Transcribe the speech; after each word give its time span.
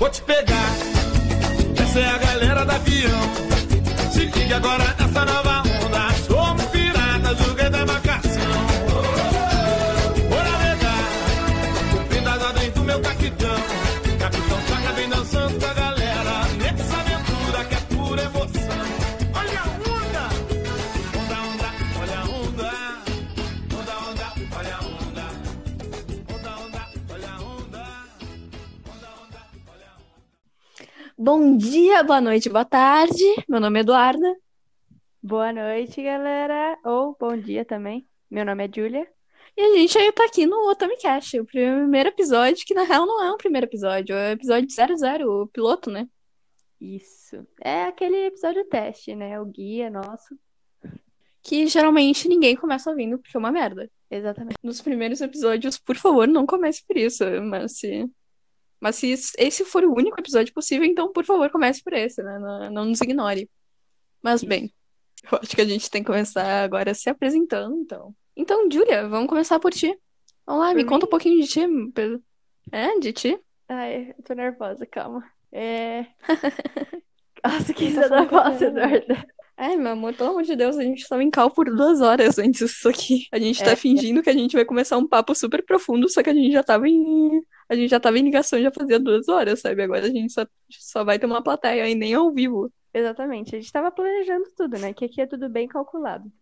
vou 0.00 0.08
te 0.08 0.22
pegar. 0.22 0.72
Essa 1.80 2.00
é 2.00 2.08
a 2.08 2.18
galera 2.18 2.64
da 2.64 2.74
avião. 2.74 3.20
Se 4.10 4.24
liga 4.24 4.56
agora 4.56 4.96
nessa 4.98 5.24
nova 5.26 5.49
Bom 31.32 31.56
dia, 31.56 32.02
boa 32.02 32.20
noite, 32.20 32.48
boa 32.48 32.64
tarde. 32.64 33.22
Meu 33.48 33.60
nome 33.60 33.78
é 33.78 33.82
Eduarda. 33.82 34.36
Boa 35.22 35.52
noite, 35.52 36.02
galera. 36.02 36.76
Ou 36.84 37.16
bom 37.20 37.36
dia 37.36 37.64
também. 37.64 38.04
Meu 38.28 38.44
nome 38.44 38.66
é 38.66 38.68
Julia. 38.74 39.06
E 39.56 39.60
a 39.62 39.76
gente 39.76 39.96
aí 39.96 40.10
tá 40.10 40.24
aqui 40.24 40.44
no 40.44 40.68
Otamicast, 40.68 41.38
o 41.38 41.46
primeiro 41.46 42.08
episódio, 42.08 42.66
que 42.66 42.74
na 42.74 42.82
real 42.82 43.06
não 43.06 43.22
é 43.22 43.32
um 43.32 43.36
primeiro 43.36 43.68
episódio, 43.68 44.12
é 44.12 44.30
o 44.30 44.32
episódio 44.32 44.68
00, 44.68 45.42
o 45.42 45.46
piloto, 45.46 45.88
né? 45.88 46.08
Isso. 46.80 47.46
É 47.60 47.84
aquele 47.84 48.26
episódio 48.26 48.64
teste, 48.64 49.14
né? 49.14 49.40
O 49.40 49.46
guia 49.46 49.88
nosso. 49.88 50.36
Que 51.44 51.68
geralmente 51.68 52.26
ninguém 52.26 52.56
começa 52.56 52.90
ouvindo 52.90 53.20
porque 53.20 53.36
é 53.36 53.38
uma 53.38 53.52
merda. 53.52 53.88
Exatamente. 54.10 54.56
Nos 54.64 54.80
primeiros 54.80 55.20
episódios, 55.20 55.78
por 55.78 55.94
favor, 55.94 56.26
não 56.26 56.44
comece 56.44 56.82
por 56.84 56.96
isso. 56.96 57.22
Mas 57.40 57.78
se, 57.78 58.10
mas 58.80 58.96
se 58.96 59.12
esse 59.38 59.64
for 59.64 59.84
o 59.84 59.92
único 59.94 60.18
episódio 60.20 60.52
possível, 60.54 60.86
então 60.86 61.12
por 61.12 61.24
favor 61.24 61.50
comece 61.50 61.82
por 61.82 61.92
esse, 61.92 62.22
né? 62.22 62.38
Não, 62.38 62.70
não 62.70 62.84
nos 62.86 63.00
ignore. 63.00 63.48
Mas 64.22 64.42
bem, 64.42 64.72
eu 65.30 65.38
acho 65.42 65.54
que 65.54 65.60
a 65.60 65.64
gente 65.66 65.90
tem 65.90 66.02
que 66.02 66.06
começar 66.06 66.62
agora 66.64 66.94
se 66.94 67.08
apresentando, 67.10 67.76
então. 67.76 68.14
Então, 68.36 68.68
Júlia, 68.70 69.08
vamos 69.08 69.28
começar 69.28 69.58
por 69.60 69.72
ti. 69.72 69.96
Vamos 70.46 70.62
lá, 70.64 70.74
Por 70.74 70.76
me 70.76 70.84
conta 70.84 71.06
um 71.06 71.08
mim? 71.08 71.10
pouquinho 71.10 71.40
de 71.42 71.48
ti. 71.48 71.60
É, 72.72 72.98
de 72.98 73.12
ti? 73.12 73.38
Ai, 73.68 74.14
eu 74.16 74.24
tô 74.24 74.34
nervosa, 74.34 74.86
calma. 74.86 75.24
É. 75.52 76.06
Nossa, 77.44 77.72
que 77.74 77.92
Tá 77.92 78.02
risada 78.02 78.28
falando 78.28 78.30
Ai, 79.62 79.76
meu 79.76 79.92
amor, 79.92 80.14
pelo 80.14 80.30
amor 80.30 80.42
de 80.42 80.56
Deus, 80.56 80.78
a 80.78 80.82
gente 80.82 81.02
estava 81.02 81.22
em 81.22 81.30
cal 81.30 81.50
por 81.50 81.66
duas 81.66 82.00
horas 82.00 82.38
antes 82.38 82.60
disso 82.60 82.88
aqui. 82.88 83.26
A 83.30 83.38
gente 83.38 83.62
tá 83.62 83.72
É. 83.72 83.76
fingindo 83.76 84.22
que 84.22 84.30
a 84.30 84.32
gente 84.32 84.56
vai 84.56 84.64
começar 84.64 84.96
um 84.96 85.06
papo 85.06 85.34
super 85.34 85.62
profundo, 85.62 86.08
só 86.08 86.22
que 86.22 86.30
a 86.30 86.34
gente 86.34 86.50
já 86.50 86.62
tava 86.62 86.88
em. 86.88 87.42
A 87.68 87.74
gente 87.74 87.90
já 87.90 88.00
tava 88.00 88.18
em 88.18 88.22
ligação 88.22 88.58
já 88.58 88.70
fazia 88.72 88.98
duas 88.98 89.28
horas, 89.28 89.60
sabe? 89.60 89.82
Agora 89.82 90.06
a 90.06 90.08
gente 90.08 90.32
só, 90.32 90.46
só 90.70 91.04
vai 91.04 91.18
ter 91.18 91.26
uma 91.26 91.42
plateia 91.42 91.86
e 91.90 91.94
nem 91.94 92.14
ao 92.14 92.32
vivo. 92.32 92.72
Exatamente. 92.94 93.54
A 93.54 93.60
gente 93.60 93.70
tava 93.70 93.90
planejando 93.90 94.46
tudo, 94.56 94.78
né? 94.78 94.94
Que 94.94 95.04
aqui 95.04 95.20
é 95.20 95.26
tudo 95.26 95.46
bem 95.50 95.68
calculado. 95.68 96.32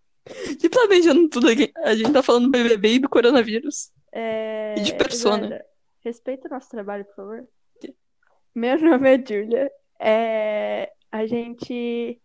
E 0.62 0.68
planejando 0.70 1.28
tudo 1.28 1.48
aqui. 1.48 1.72
A 1.78 1.96
gente 1.96 2.12
tá 2.12 2.22
falando 2.22 2.44
do 2.44 2.50
BBB 2.52 2.94
e 2.94 2.98
do 3.00 3.08
coronavírus. 3.08 3.90
É... 4.12 4.76
E 4.78 4.80
de 4.80 4.94
persona. 4.94 5.44
Eduarda, 5.46 5.66
respeita 6.04 6.46
o 6.46 6.50
nosso 6.52 6.68
trabalho, 6.70 7.04
por 7.06 7.16
favor. 7.16 7.48
Meu 8.54 8.80
nome 8.80 9.12
é 9.12 9.18
Julia. 9.18 9.70
É... 10.00 10.92
A 11.10 11.26
gente. 11.26 12.20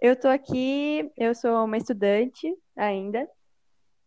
Eu 0.00 0.14
tô 0.14 0.28
aqui, 0.28 1.10
eu 1.16 1.34
sou 1.34 1.64
uma 1.64 1.76
estudante 1.76 2.52
ainda. 2.76 3.26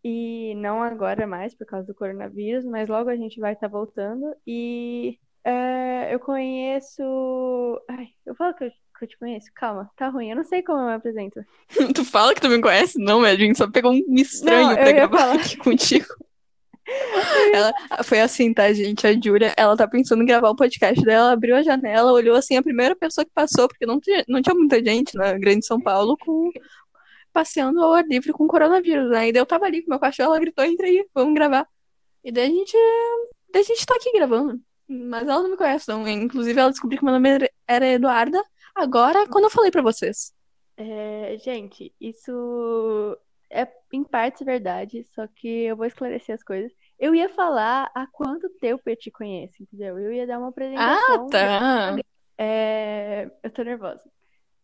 E 0.04 0.54
não 0.56 0.82
agora 0.82 1.28
mais, 1.28 1.54
por 1.54 1.66
causa 1.66 1.88
do 1.88 1.94
coronavírus, 1.94 2.64
mas 2.64 2.88
logo 2.88 3.09
a 3.09 3.18
gente 3.18 3.40
vai 3.40 3.54
estar 3.54 3.68
voltando. 3.68 4.34
E 4.48 5.20
é, 5.44 6.14
eu 6.14 6.20
conheço. 6.20 7.02
Ai, 7.90 8.08
eu 8.26 8.34
falo 8.36 8.54
que 8.54 8.66
eu, 8.66 8.70
que 8.70 9.06
eu 9.06 9.08
te 9.10 9.17
conheço? 9.17 9.48
Calma, 9.54 9.90
tá 9.98 10.08
ruim. 10.08 10.30
Eu 10.30 10.38
não 10.38 10.44
sei 10.44 10.64
como 10.64 10.80
eu 10.80 10.86
me 10.86 10.94
apresento. 10.94 11.44
Tu 11.94 12.06
fala 12.06 12.34
que 12.34 12.42
tu 12.42 12.50
me 12.50 12.62
conhece? 12.62 12.98
Não, 12.98 13.23
a 13.23 13.36
gente 13.36 13.58
só 13.58 13.70
pegou 13.70 13.92
um 13.92 14.16
estranho 14.16 14.70
Não, 14.70 14.76
pra 14.76 14.92
gravar 14.92 15.17
falar. 15.17 15.36
aqui 15.42 15.58
contigo. 15.58 16.08
Ela, 17.54 17.73
foi 18.04 18.20
assim, 18.20 18.54
tá, 18.54 18.72
gente? 18.73 19.05
A 19.05 19.14
Júlia, 19.14 19.54
ela 19.58 19.76
tá 19.76 19.88
pensando 19.88 20.22
em 20.23 20.26
gravar 20.26 20.50
o 20.50 20.55
podcast 20.55 21.04
dela, 21.04 21.32
abriu 21.32 21.55
a 21.55 21.61
janela, 21.61 22.11
olhou 22.11 22.36
assim, 22.36 22.55
a 22.58 22.64
primeira 22.64 22.95
pessoa 22.95 23.26
que 23.26 23.32
passou, 23.33 23.67
porque 23.67 23.86
não 23.86 24.00
tinha, 24.00 24.23
não 24.27 24.42
tinha 24.42 24.55
muita 24.55 24.83
gente 24.83 25.16
na 25.16 25.33
Grande 25.38 25.66
São 25.66 25.80
Paulo 25.80 26.17
com, 26.17 26.52
passeando 27.32 27.82
ao 27.82 27.94
ar 27.94 28.05
livre 28.05 28.32
com 28.32 28.48
coronavírus, 28.48 29.10
né? 29.11 29.30
Eu 29.33 29.45
tava 29.45 29.66
ali 29.66 29.83
com 29.83 29.89
meu 29.92 29.99
cachorro, 29.99 30.30
ela 30.30 30.39
gritou, 30.39 30.64
entra 30.66 30.88
aí, 30.88 31.05
vamos 31.14 31.33
gravar. 31.33 31.67
E 32.23 32.32
daí 32.32 32.45
a 32.45 32.49
gente, 32.49 32.78
daí 33.52 33.61
a 33.61 33.66
gente 33.66 33.86
tá 33.86 33.95
aqui 33.95 34.11
gravando. 34.11 34.60
Mas 34.88 35.28
ela 35.28 35.44
não 35.44 35.52
me 35.52 35.58
conhece, 35.58 35.88
não. 35.88 36.08
Inclusive, 36.08 36.60
ela 36.60 36.72
descobriu 36.72 36.98
que 36.99 37.05
meu 37.05 37.14
nome 37.14 37.30
era- 37.67 37.88
Eduarda 37.88 38.44
agora, 38.73 39.28
quando 39.28 39.44
eu 39.44 39.49
falei 39.49 39.70
pra 39.70 39.83
vocês. 39.83 40.33
É, 40.76 41.38
gente, 41.44 41.94
isso 42.02 43.17
é 43.52 43.67
em 43.94 44.04
parte 44.04 44.44
verdade, 44.44 45.05
só 45.14 45.28
que 45.28 45.48
eu 45.66 45.76
vou 45.76 45.86
esclarecer 45.86 46.33
as 46.33 46.44
coisas. 46.44 46.72
Eu 46.99 47.15
ia 47.15 47.30
falar 47.30 47.89
há 47.95 48.05
quanto 48.08 48.49
tempo 48.60 48.82
eu 48.86 48.95
te 48.95 49.10
conheço, 49.11 49.64
entendeu? 49.64 49.98
Eu 49.99 50.11
ia 50.14 50.27
dar 50.27 50.37
uma 50.39 50.49
Ah, 50.49 50.49
apresentação. 50.49 51.30
tá. 51.32 51.98
É, 52.37 53.30
eu 53.43 53.52
tô 53.52 53.64
nervosa. 53.64 54.02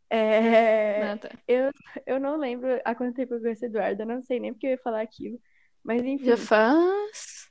É, 0.09 1.13
Ah, 1.13 1.18
tá. 1.18 1.29
eu, 1.47 1.72
eu 2.06 2.19
não 2.19 2.38
lembro 2.38 2.68
há 2.85 2.96
quanto 2.96 3.16
tempo 3.16 3.34
eu 3.35 3.41
conheço 3.41 3.63
o 3.66 3.68
Eduardo, 3.68 4.01
eu 4.03 4.06
não 4.07 4.22
sei 4.22 4.40
nem 4.40 4.53
porque 4.53 4.68
eu 4.68 4.72
ia 4.72 4.78
falar 4.79 5.01
aquilo. 5.01 5.40
Mas 5.84 6.03
enfim, 6.03 6.25
Já 6.28 6.38
faz 6.38 7.50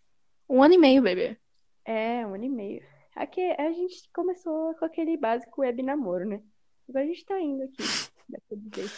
um 0.48 0.62
ano 0.62 0.74
e 0.74 0.78
meio, 0.78 1.02
bebê. 1.02 1.38
é 1.84 2.26
um 2.26 2.34
ano 2.34 2.44
e 2.44 2.48
meio. 2.48 2.82
Aqui 3.14 3.40
a 3.58 3.72
gente 3.72 4.10
começou 4.12 4.74
com 4.76 4.84
aquele 4.84 5.16
básico 5.16 5.60
web 5.60 5.82
namoro, 5.82 6.26
né? 6.28 6.42
Agora 6.88 7.04
a 7.04 7.08
gente 7.08 7.24
tá 7.24 7.40
indo 7.40 7.62
aqui, 7.62 7.76
pra 8.48 8.56
dizer. 8.56 8.92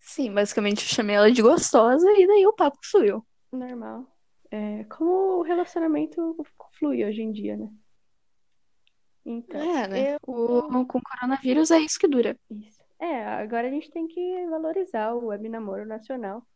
Sim, 0.00 0.32
basicamente 0.32 0.82
eu 0.82 0.88
chamei 0.88 1.16
ela 1.16 1.30
de 1.30 1.42
gostosa 1.42 2.06
e 2.12 2.26
daí 2.26 2.46
o 2.46 2.52
papo 2.52 2.78
fluiu. 2.82 3.26
Normal. 3.52 4.06
É, 4.50 4.84
como 4.84 5.38
o 5.38 5.42
relacionamento 5.42 6.36
flui 6.78 7.04
hoje 7.04 7.22
em 7.22 7.32
dia, 7.32 7.56
né? 7.56 7.68
Então, 9.24 9.60
É, 9.60 9.88
né? 9.88 10.14
eu- 10.14 10.18
O, 10.26 10.62
com 10.86 10.98
o 10.98 11.02
coronavírus 11.02 11.70
é 11.70 11.80
isso 11.80 11.98
que 11.98 12.06
dura. 12.06 12.38
isso. 12.50 12.80
É, 12.98 13.24
agora 13.24 13.68
a 13.68 13.70
gente 13.70 13.90
tem 13.90 14.06
que 14.06 14.46
valorizar 14.48 15.14
o 15.14 15.26
web 15.26 15.48
namoro 15.48 15.84
nacional 15.84 16.46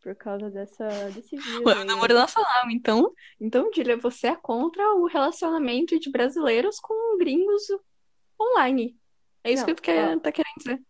por 0.00 0.14
causa 0.14 0.50
dessa, 0.50 0.88
desse 1.10 1.36
vírus 1.44 1.66
O 1.66 1.70
aí, 1.70 1.78
né? 1.78 1.84
namoro 1.84 2.14
nacional, 2.14 2.70
então. 2.70 3.12
Então, 3.40 3.70
Dília, 3.70 3.96
você 3.96 4.28
é 4.28 4.36
contra 4.36 4.94
o 4.94 5.06
relacionamento 5.06 5.98
de 5.98 6.10
brasileiros 6.10 6.78
com 6.80 7.18
gringos 7.18 7.62
online. 8.40 8.96
É 9.44 9.52
isso 9.52 9.62
Não, 9.62 9.66
que 9.66 9.74
tu 9.74 9.82
quer, 9.82 10.16
ó. 10.16 10.20
tá 10.20 10.32
querendo 10.32 10.54
dizer. 10.58 10.80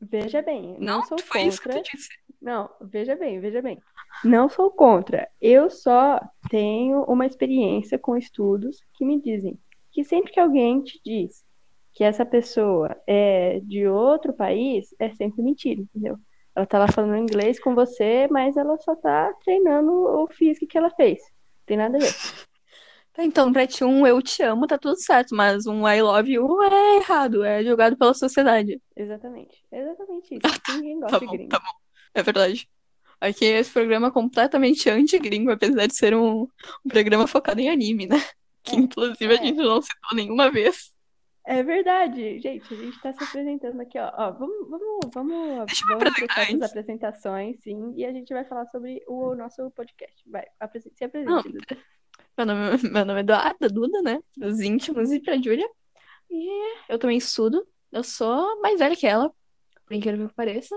Veja 0.00 0.42
bem, 0.42 0.74
eu 0.74 0.80
não 0.80 1.02
sou 1.04 1.18
foi 1.20 1.42
isso 1.42 1.60
que 1.60 1.68
contra. 1.68 1.82
tu 1.82 1.90
disse. 1.96 2.08
Não, 2.40 2.70
veja 2.80 3.16
bem, 3.16 3.40
veja 3.40 3.60
bem. 3.60 3.78
Não 4.24 4.48
sou 4.48 4.70
contra. 4.70 5.28
Eu 5.40 5.68
só 5.70 6.20
tenho 6.50 7.02
uma 7.04 7.26
experiência 7.26 7.98
com 7.98 8.16
estudos 8.16 8.78
que 8.94 9.04
me 9.04 9.20
dizem 9.20 9.58
que 9.90 10.04
sempre 10.04 10.32
que 10.32 10.40
alguém 10.40 10.82
te 10.82 11.00
diz 11.04 11.44
que 11.92 12.04
essa 12.04 12.24
pessoa 12.24 12.96
é 13.06 13.58
de 13.60 13.88
outro 13.88 14.32
país, 14.32 14.94
é 15.00 15.10
sempre 15.14 15.42
mentira, 15.42 15.80
entendeu? 15.80 16.16
Ela 16.54 16.66
tá 16.66 16.78
lá 16.78 16.86
falando 16.88 17.16
inglês 17.16 17.58
com 17.60 17.74
você, 17.74 18.28
mas 18.30 18.56
ela 18.56 18.76
só 18.78 18.94
tá 18.94 19.32
treinando 19.44 19.90
o 19.92 20.26
físico 20.28 20.66
que 20.66 20.78
ela 20.78 20.90
fez. 20.90 21.18
Não 21.20 21.66
tem 21.66 21.76
nada 21.76 21.96
a 21.96 22.00
ver. 22.00 22.12
Tá, 23.10 23.24
então, 23.24 23.52
pra 23.52 23.66
ti, 23.66 23.82
um 23.82 24.06
eu 24.06 24.22
te 24.22 24.44
amo, 24.44 24.64
tá 24.64 24.78
tudo 24.78 24.94
certo, 24.96 25.34
mas 25.34 25.66
um 25.66 25.88
I 25.88 26.00
love 26.00 26.30
you 26.30 26.62
é 26.62 26.96
errado, 26.98 27.42
é 27.42 27.64
jogado 27.64 27.96
pela 27.96 28.14
sociedade. 28.14 28.80
Exatamente. 28.94 29.60
Exatamente 29.72 30.34
isso. 30.36 30.40
Ninguém 30.76 31.00
gosta 31.00 31.14
Tá 31.14 31.18
de 31.18 31.26
bom, 31.26 31.32
gringo. 31.32 31.48
tá 31.50 31.58
bom. 31.58 31.87
É 32.14 32.22
verdade. 32.22 32.68
Aqui 33.20 33.44
esse 33.44 33.70
programa 33.72 34.08
é 34.08 34.10
completamente 34.12 34.88
anti-gringo, 34.88 35.50
apesar 35.50 35.86
de 35.86 35.94
ser 35.96 36.14
um, 36.14 36.42
um 36.42 36.88
programa 36.88 37.26
focado 37.26 37.60
em 37.60 37.68
anime, 37.68 38.06
né? 38.06 38.16
Que 38.62 38.76
É, 38.76 38.78
inclusive 38.78 39.32
a 39.32 39.34
é. 39.34 39.44
gente 39.44 39.56
não 39.56 39.80
citou 39.82 40.14
nenhuma 40.14 40.50
vez. 40.50 40.92
É 41.46 41.62
verdade, 41.62 42.38
gente. 42.40 42.74
A 42.74 42.76
gente 42.76 43.00
tá 43.00 43.12
se 43.12 43.24
apresentando 43.24 43.80
aqui, 43.80 43.98
ó. 43.98 44.12
Ó, 44.16 44.32
vamos, 44.32 44.68
vamos, 44.68 44.98
vamos, 45.14 45.66
Deixa 45.66 45.84
vamos 45.86 46.02
apresentar 46.06 46.34
trocar 46.34 46.42
antes. 46.52 46.62
apresentações, 46.62 47.60
sim, 47.62 47.94
e 47.96 48.04
a 48.04 48.12
gente 48.12 48.32
vai 48.34 48.44
falar 48.44 48.66
sobre 48.66 49.02
o 49.08 49.34
nosso 49.34 49.70
podcast. 49.70 50.22
Vai, 50.30 50.44
apresen- 50.60 50.92
se 50.94 51.00
Não, 51.24 51.38
apresente, 51.38 51.52
Duda. 51.58 51.82
Meu 52.36 52.46
nome, 52.46 52.60
meu 52.92 53.04
nome 53.04 53.18
é 53.18 53.22
Eduarda, 53.22 53.68
Duda, 53.68 54.02
né? 54.02 54.20
Os 54.42 54.60
íntimos 54.60 55.10
e 55.10 55.20
pra 55.20 55.36
Júlia. 55.38 55.68
E 56.30 56.46
eu 56.88 56.98
também 56.98 57.16
estudo. 57.16 57.66
Eu 57.90 58.04
sou 58.04 58.60
mais 58.60 58.78
velha 58.78 58.94
que 58.94 59.06
ela, 59.06 59.32
por 59.86 59.94
incrível 59.94 60.28
que 60.28 60.34
pareça. 60.34 60.76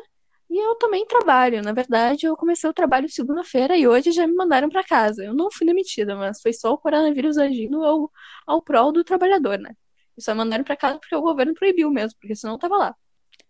E 0.51 0.57
eu 0.59 0.75
também 0.75 1.05
trabalho. 1.05 1.61
Na 1.61 1.71
verdade, 1.71 2.25
eu 2.25 2.35
comecei 2.35 2.69
o 2.69 2.73
trabalho 2.73 3.07
segunda-feira 3.09 3.77
e 3.77 3.87
hoje 3.87 4.11
já 4.11 4.27
me 4.27 4.33
mandaram 4.35 4.69
pra 4.69 4.83
casa. 4.83 5.23
Eu 5.23 5.33
não 5.33 5.49
fui 5.49 5.65
demitida, 5.65 6.13
mas 6.15 6.41
foi 6.41 6.51
só 6.51 6.73
o 6.73 6.77
coronavírus 6.77 7.37
agindo 7.37 7.81
ao, 7.85 8.11
ao 8.45 8.61
prol 8.61 8.91
do 8.91 9.01
trabalhador, 9.03 9.57
né? 9.57 9.73
E 10.17 10.21
só 10.21 10.33
me 10.33 10.39
mandaram 10.39 10.63
pra 10.65 10.75
casa 10.75 10.99
porque 10.99 11.15
o 11.15 11.21
governo 11.21 11.53
proibiu 11.53 11.89
mesmo, 11.89 12.19
porque 12.19 12.35
senão 12.35 12.55
eu 12.55 12.59
tava 12.59 12.77
lá. 12.77 12.95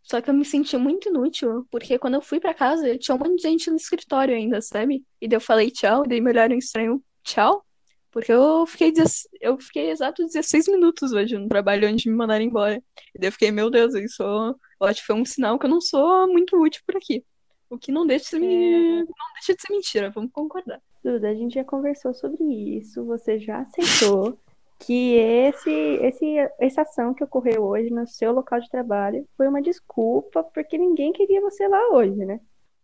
Só 0.03 0.21
que 0.21 0.29
eu 0.29 0.35
me 0.35 0.45
senti 0.45 0.77
muito 0.77 1.09
inútil, 1.09 1.67
porque 1.71 1.99
quando 1.99 2.15
eu 2.15 2.21
fui 2.21 2.39
pra 2.39 2.53
casa, 2.53 2.97
tinha 2.99 3.15
um 3.15 3.19
monte 3.19 3.37
de 3.37 3.43
gente 3.43 3.69
no 3.71 3.77
escritório 3.77 4.35
ainda, 4.35 4.61
sabe? 4.61 5.05
E 5.21 5.27
daí 5.27 5.37
eu 5.37 5.41
falei 5.41 5.71
tchau, 5.71 6.05
e 6.05 6.09
daí 6.09 6.21
me 6.21 6.31
olharam 6.31 6.55
estranho, 6.55 7.03
tchau? 7.23 7.65
Porque 8.11 8.31
eu 8.31 8.65
fiquei, 8.65 8.93
eu 9.39 9.57
fiquei 9.59 9.89
exato 9.89 10.25
16 10.25 10.67
minutos 10.67 11.13
hoje 11.13 11.37
no 11.37 11.47
trabalho 11.47 11.87
antes 11.87 12.03
de 12.03 12.09
me 12.09 12.15
mandarem 12.15 12.47
embora. 12.47 12.83
E 13.15 13.19
daí 13.19 13.29
eu 13.29 13.31
fiquei, 13.31 13.51
meu 13.51 13.69
Deus, 13.69 13.93
isso 13.95 14.21
eu 14.23 14.87
acho 14.87 14.99
que 15.01 15.07
foi 15.07 15.15
um 15.15 15.25
sinal 15.25 15.57
que 15.57 15.65
eu 15.65 15.69
não 15.69 15.79
sou 15.81 16.27
muito 16.27 16.57
útil 16.61 16.81
por 16.85 16.97
aqui. 16.97 17.23
O 17.69 17.77
que 17.77 17.91
não 17.91 18.05
deixa 18.05 18.25
de 18.25 18.29
ser, 18.31 18.39
me- 18.39 19.03
não 19.05 19.33
deixa 19.35 19.55
de 19.55 19.61
ser 19.61 19.71
mentira, 19.73 20.09
vamos 20.09 20.31
concordar. 20.33 20.81
Duda, 21.03 21.29
a 21.29 21.33
gente 21.33 21.55
já 21.55 21.63
conversou 21.63 22.13
sobre 22.13 22.43
isso, 22.77 23.03
você 23.05 23.39
já 23.39 23.61
aceitou 23.61 24.37
que 24.79 25.15
esse, 25.15 25.69
esse, 25.69 26.35
essa 26.59 26.81
ação 26.81 27.13
que 27.13 27.23
ocorreu 27.23 27.63
hoje 27.63 27.89
no 27.89 28.05
seu 28.07 28.31
local 28.33 28.59
de 28.59 28.69
trabalho 28.69 29.25
foi 29.37 29.47
uma 29.47 29.61
desculpa 29.61 30.43
porque 30.43 30.77
ninguém 30.77 31.13
queria 31.13 31.39
você 31.41 31.67
lá 31.67 31.89
hoje, 31.91 32.25
né? 32.25 32.39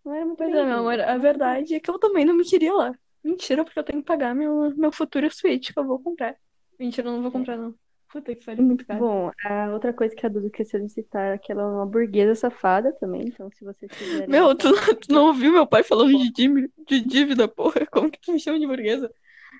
Não 0.05 0.13
era 0.13 0.25
muito 0.25 0.37
Pois 0.37 0.53
é, 0.53 0.63
meu 0.63 0.77
amor, 0.77 0.99
a 1.01 1.17
verdade 1.17 1.75
é 1.75 1.79
que 1.79 1.89
eu 1.89 1.99
também 1.99 2.23
não 2.23 2.35
me 2.35 2.45
queria 2.45 2.73
lá. 2.73 2.91
Mentira, 3.27 3.65
porque 3.65 3.77
eu 3.77 3.83
tenho 3.83 3.99
que 3.99 4.07
pagar 4.07 4.33
meu, 4.33 4.73
meu 4.77 4.89
futuro 4.89 5.29
Switch 5.29 5.73
que 5.73 5.79
eu 5.79 5.85
vou 5.85 5.99
comprar. 5.99 6.35
Mentira, 6.79 7.09
eu 7.09 7.11
não 7.11 7.21
vou 7.21 7.31
comprar, 7.31 7.57
não. 7.57 7.75
Puta 8.09 8.33
que 8.33 8.45
pariu, 8.45 8.63
muito 8.63 8.85
caro. 8.85 8.99
Bom, 9.01 9.31
a 9.43 9.69
outra 9.73 9.91
coisa 9.91 10.15
que 10.15 10.25
a 10.25 10.29
Duda 10.29 10.45
esqueceu 10.45 10.79
de 10.79 10.87
citar 10.87 11.35
é 11.35 11.37
que 11.37 11.51
ela 11.51 11.61
é 11.61 11.65
uma 11.65 11.85
burguesa 11.85 12.35
safada 12.35 12.93
também, 12.93 13.23
então 13.27 13.51
se 13.51 13.65
vocês 13.65 13.91
quiserem... 13.91 14.29
Meu, 14.29 14.55
tu, 14.55 14.71
tu 14.95 15.11
não 15.11 15.27
ouviu 15.27 15.51
meu 15.51 15.67
pai 15.67 15.83
falando 15.83 16.17
de 16.17 16.31
dívida, 16.31 16.69
de 16.87 17.01
dívida, 17.01 17.49
porra? 17.49 17.85
Como 17.91 18.09
que 18.09 18.21
tu 18.21 18.31
me 18.31 18.39
chama 18.39 18.57
de 18.57 18.65
burguesa? 18.65 19.11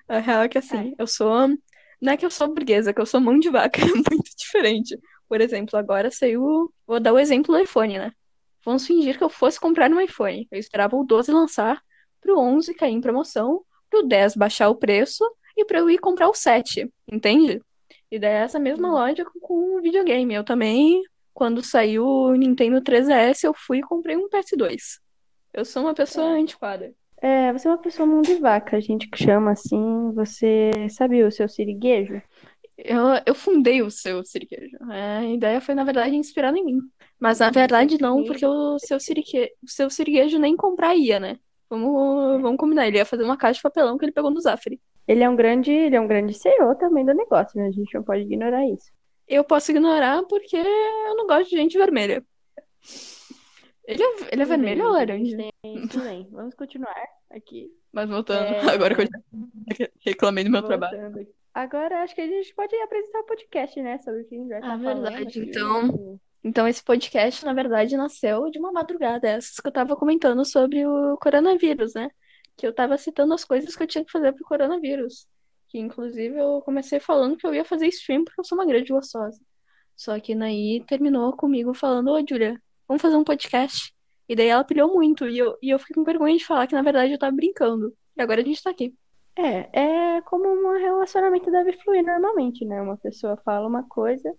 A 0.08 0.18
real 0.18 0.42
é 0.42 0.48
que 0.48 0.56
assim, 0.56 0.94
eu 0.98 1.06
sou. 1.06 1.48
Não 2.00 2.12
é 2.12 2.16
que 2.16 2.24
eu 2.24 2.30
sou 2.30 2.48
burguesa, 2.48 2.88
é 2.88 2.92
que 2.94 3.00
eu 3.02 3.06
sou 3.06 3.20
mão 3.20 3.38
de 3.38 3.50
vaca, 3.50 3.80
é 3.82 3.84
muito 3.84 4.30
diferente. 4.34 4.98
Por 5.28 5.42
exemplo, 5.42 5.78
agora 5.78 6.10
saiu. 6.10 6.72
Vou 6.86 6.98
dar 6.98 7.12
o 7.12 7.18
exemplo 7.18 7.54
do 7.54 7.60
iPhone, 7.60 7.98
né? 7.98 8.12
Vamos 8.64 8.86
fingir 8.86 9.18
que 9.18 9.24
eu 9.24 9.28
fosse 9.28 9.60
comprar 9.60 9.90
um 9.90 10.00
iPhone. 10.00 10.48
Eu 10.50 10.58
esperava 10.58 10.96
o 10.96 11.04
12 11.04 11.30
lançar, 11.30 11.82
pro 12.20 12.38
11 12.38 12.74
cair 12.74 12.92
em 12.92 13.00
promoção, 13.00 13.62
pro 13.90 14.02
10 14.02 14.36
baixar 14.36 14.68
o 14.68 14.76
preço 14.76 15.24
e 15.56 15.64
pra 15.64 15.78
eu 15.78 15.90
ir 15.90 15.98
comprar 15.98 16.28
o 16.28 16.34
7, 16.34 16.90
entende? 17.10 17.60
E 18.10 18.18
daí 18.18 18.32
é 18.32 18.42
essa 18.42 18.58
mesma 18.58 18.90
lógica 18.90 19.30
com 19.40 19.76
o 19.76 19.82
videogame. 19.82 20.34
Eu 20.34 20.44
também, 20.44 21.02
quando 21.34 21.62
saiu 21.62 22.06
o 22.06 22.34
Nintendo 22.34 22.80
3DS, 22.80 23.44
eu 23.44 23.52
fui 23.54 23.78
e 23.78 23.82
comprei 23.82 24.16
um 24.16 24.28
PS2. 24.28 24.98
Eu 25.52 25.64
sou 25.64 25.82
uma 25.82 25.94
pessoa 25.94 26.28
antiquada. 26.28 26.94
É, 27.20 27.52
você 27.52 27.66
é 27.66 27.70
uma 27.70 27.78
pessoa 27.78 28.06
mão 28.06 28.22
de 28.22 28.36
vaca, 28.36 28.76
a 28.76 28.80
gente 28.80 29.08
que 29.08 29.22
chama 29.22 29.50
assim, 29.50 30.12
você 30.14 30.70
sabe 30.88 31.24
o 31.24 31.32
seu 31.32 31.48
siriguejo? 31.48 32.22
Eu, 32.76 33.00
eu 33.26 33.34
fundei 33.34 33.82
o 33.82 33.90
seu 33.90 34.24
siriguejo. 34.24 34.76
É, 34.92 35.18
a 35.18 35.24
ideia 35.24 35.60
foi, 35.60 35.74
na 35.74 35.82
verdade, 35.82 36.14
inspirada 36.14 36.56
em 36.56 36.64
mim. 36.64 36.78
Mas, 37.18 37.40
na 37.40 37.50
verdade, 37.50 38.00
não, 38.00 38.22
porque 38.22 38.46
o 38.46 38.78
seu, 38.78 39.00
sirique... 39.00 39.50
o 39.60 39.68
seu 39.68 39.90
siriguejo 39.90 40.38
nem 40.38 40.56
comprar 40.56 40.94
ia, 40.94 41.18
né? 41.18 41.38
Vamos, 41.70 42.40
vamos 42.42 42.56
combinar. 42.58 42.86
Ele 42.86 42.96
ia 42.98 43.04
fazer 43.04 43.24
uma 43.24 43.36
caixa 43.36 43.58
de 43.58 43.62
papelão 43.62 43.98
que 43.98 44.04
ele 44.04 44.12
pegou 44.12 44.30
no 44.30 44.40
Zafari. 44.40 44.80
Ele 45.06 45.22
é 45.22 45.28
um 45.28 45.36
grande, 45.36 45.70
ele 45.70 45.96
é 45.96 46.00
um 46.00 46.06
grande 46.06 46.34
CEO 46.34 46.74
também 46.76 47.04
do 47.04 47.14
negócio, 47.14 47.58
né? 47.60 47.68
A 47.68 47.70
gente 47.70 47.94
não 47.94 48.02
pode 48.02 48.22
ignorar 48.22 48.66
isso. 48.66 48.90
Eu 49.26 49.44
posso 49.44 49.70
ignorar 49.70 50.22
porque 50.24 50.56
eu 50.56 51.16
não 51.16 51.26
gosto 51.26 51.50
de 51.50 51.56
gente 51.56 51.76
vermelha. 51.78 52.24
Ele 53.86 54.02
é, 54.02 54.06
ele 54.06 54.16
é 54.20 54.28
Tudo 54.30 54.36
bem, 54.38 54.46
vermelho 54.46 54.82
ou 54.84 54.88
a 54.90 54.92
laranja? 54.92 55.24
gente 55.24 55.36
tem- 55.62 55.88
Tudo 55.88 56.04
bem, 56.04 56.28
vamos 56.30 56.54
continuar 56.54 56.94
aqui. 57.30 57.70
Mas 57.92 58.08
voltando, 58.08 58.44
É. 58.44 58.60
agora 58.74 58.94
que 58.94 59.00
eu 59.02 59.06
já 59.06 59.88
reclamei 60.04 60.44
do 60.44 60.50
meu 60.50 60.62
trabalho. 60.62 60.98
Voltando 61.00 61.20
aqui. 61.20 61.30
Agora 61.54 62.02
acho 62.02 62.14
que 62.14 62.20
a 62.20 62.26
gente 62.26 62.54
pode 62.54 62.74
apresentar 62.76 63.20
o 63.20 63.24
podcast, 63.24 63.82
né? 63.82 63.98
Sobre 63.98 64.20
o 64.20 64.24
que 64.26 64.34
a 64.34 64.38
gente 64.38 64.48
vai 64.48 64.58
estar 64.60 64.74
Ah, 64.74 64.78
falando 64.78 65.02
verdade, 65.02 65.40
aqui. 65.40 65.48
então. 65.50 66.20
Então, 66.42 66.68
esse 66.68 66.82
podcast, 66.82 67.44
na 67.44 67.52
verdade, 67.52 67.96
nasceu 67.96 68.50
de 68.50 68.58
uma 68.58 68.72
madrugada, 68.72 69.28
essas 69.28 69.58
que 69.58 69.66
eu 69.66 69.72
tava 69.72 69.96
comentando 69.96 70.44
sobre 70.44 70.86
o 70.86 71.16
coronavírus, 71.18 71.94
né? 71.94 72.10
Que 72.56 72.66
eu 72.66 72.72
tava 72.72 72.96
citando 72.96 73.34
as 73.34 73.44
coisas 73.44 73.74
que 73.74 73.82
eu 73.82 73.86
tinha 73.86 74.04
que 74.04 74.12
fazer 74.12 74.32
pro 74.32 74.44
coronavírus. 74.44 75.26
Que, 75.68 75.78
inclusive, 75.78 76.38
eu 76.38 76.62
comecei 76.62 77.00
falando 77.00 77.36
que 77.36 77.46
eu 77.46 77.54
ia 77.54 77.64
fazer 77.64 77.88
stream 77.88 78.24
porque 78.24 78.40
eu 78.40 78.44
sou 78.44 78.56
uma 78.56 78.66
grande 78.66 78.92
gostosa. 78.92 79.40
Só 79.96 80.18
que 80.20 80.34
daí 80.34 80.84
terminou 80.86 81.36
comigo 81.36 81.74
falando, 81.74 82.12
ô, 82.12 82.24
Julia, 82.26 82.60
vamos 82.86 83.02
fazer 83.02 83.16
um 83.16 83.24
podcast. 83.24 83.92
E 84.28 84.36
daí 84.36 84.48
ela 84.48 84.62
pilhou 84.62 84.94
muito, 84.94 85.26
e 85.26 85.38
eu, 85.38 85.56
e 85.62 85.70
eu 85.70 85.78
fiquei 85.78 85.94
com 85.94 86.04
vergonha 86.04 86.36
de 86.36 86.44
falar 86.44 86.66
que, 86.66 86.74
na 86.74 86.82
verdade, 86.82 87.12
eu 87.12 87.18
tava 87.18 87.34
brincando. 87.34 87.92
E 88.16 88.22
agora 88.22 88.40
a 88.40 88.44
gente 88.44 88.62
tá 88.62 88.70
aqui. 88.70 88.94
É, 89.36 90.16
é 90.16 90.20
como 90.22 90.48
um 90.48 90.78
relacionamento 90.78 91.50
deve 91.50 91.72
fluir 91.74 92.04
normalmente, 92.04 92.64
né? 92.64 92.80
Uma 92.80 92.96
pessoa 92.96 93.36
fala 93.44 93.66
uma 93.66 93.84
coisa, 93.88 94.32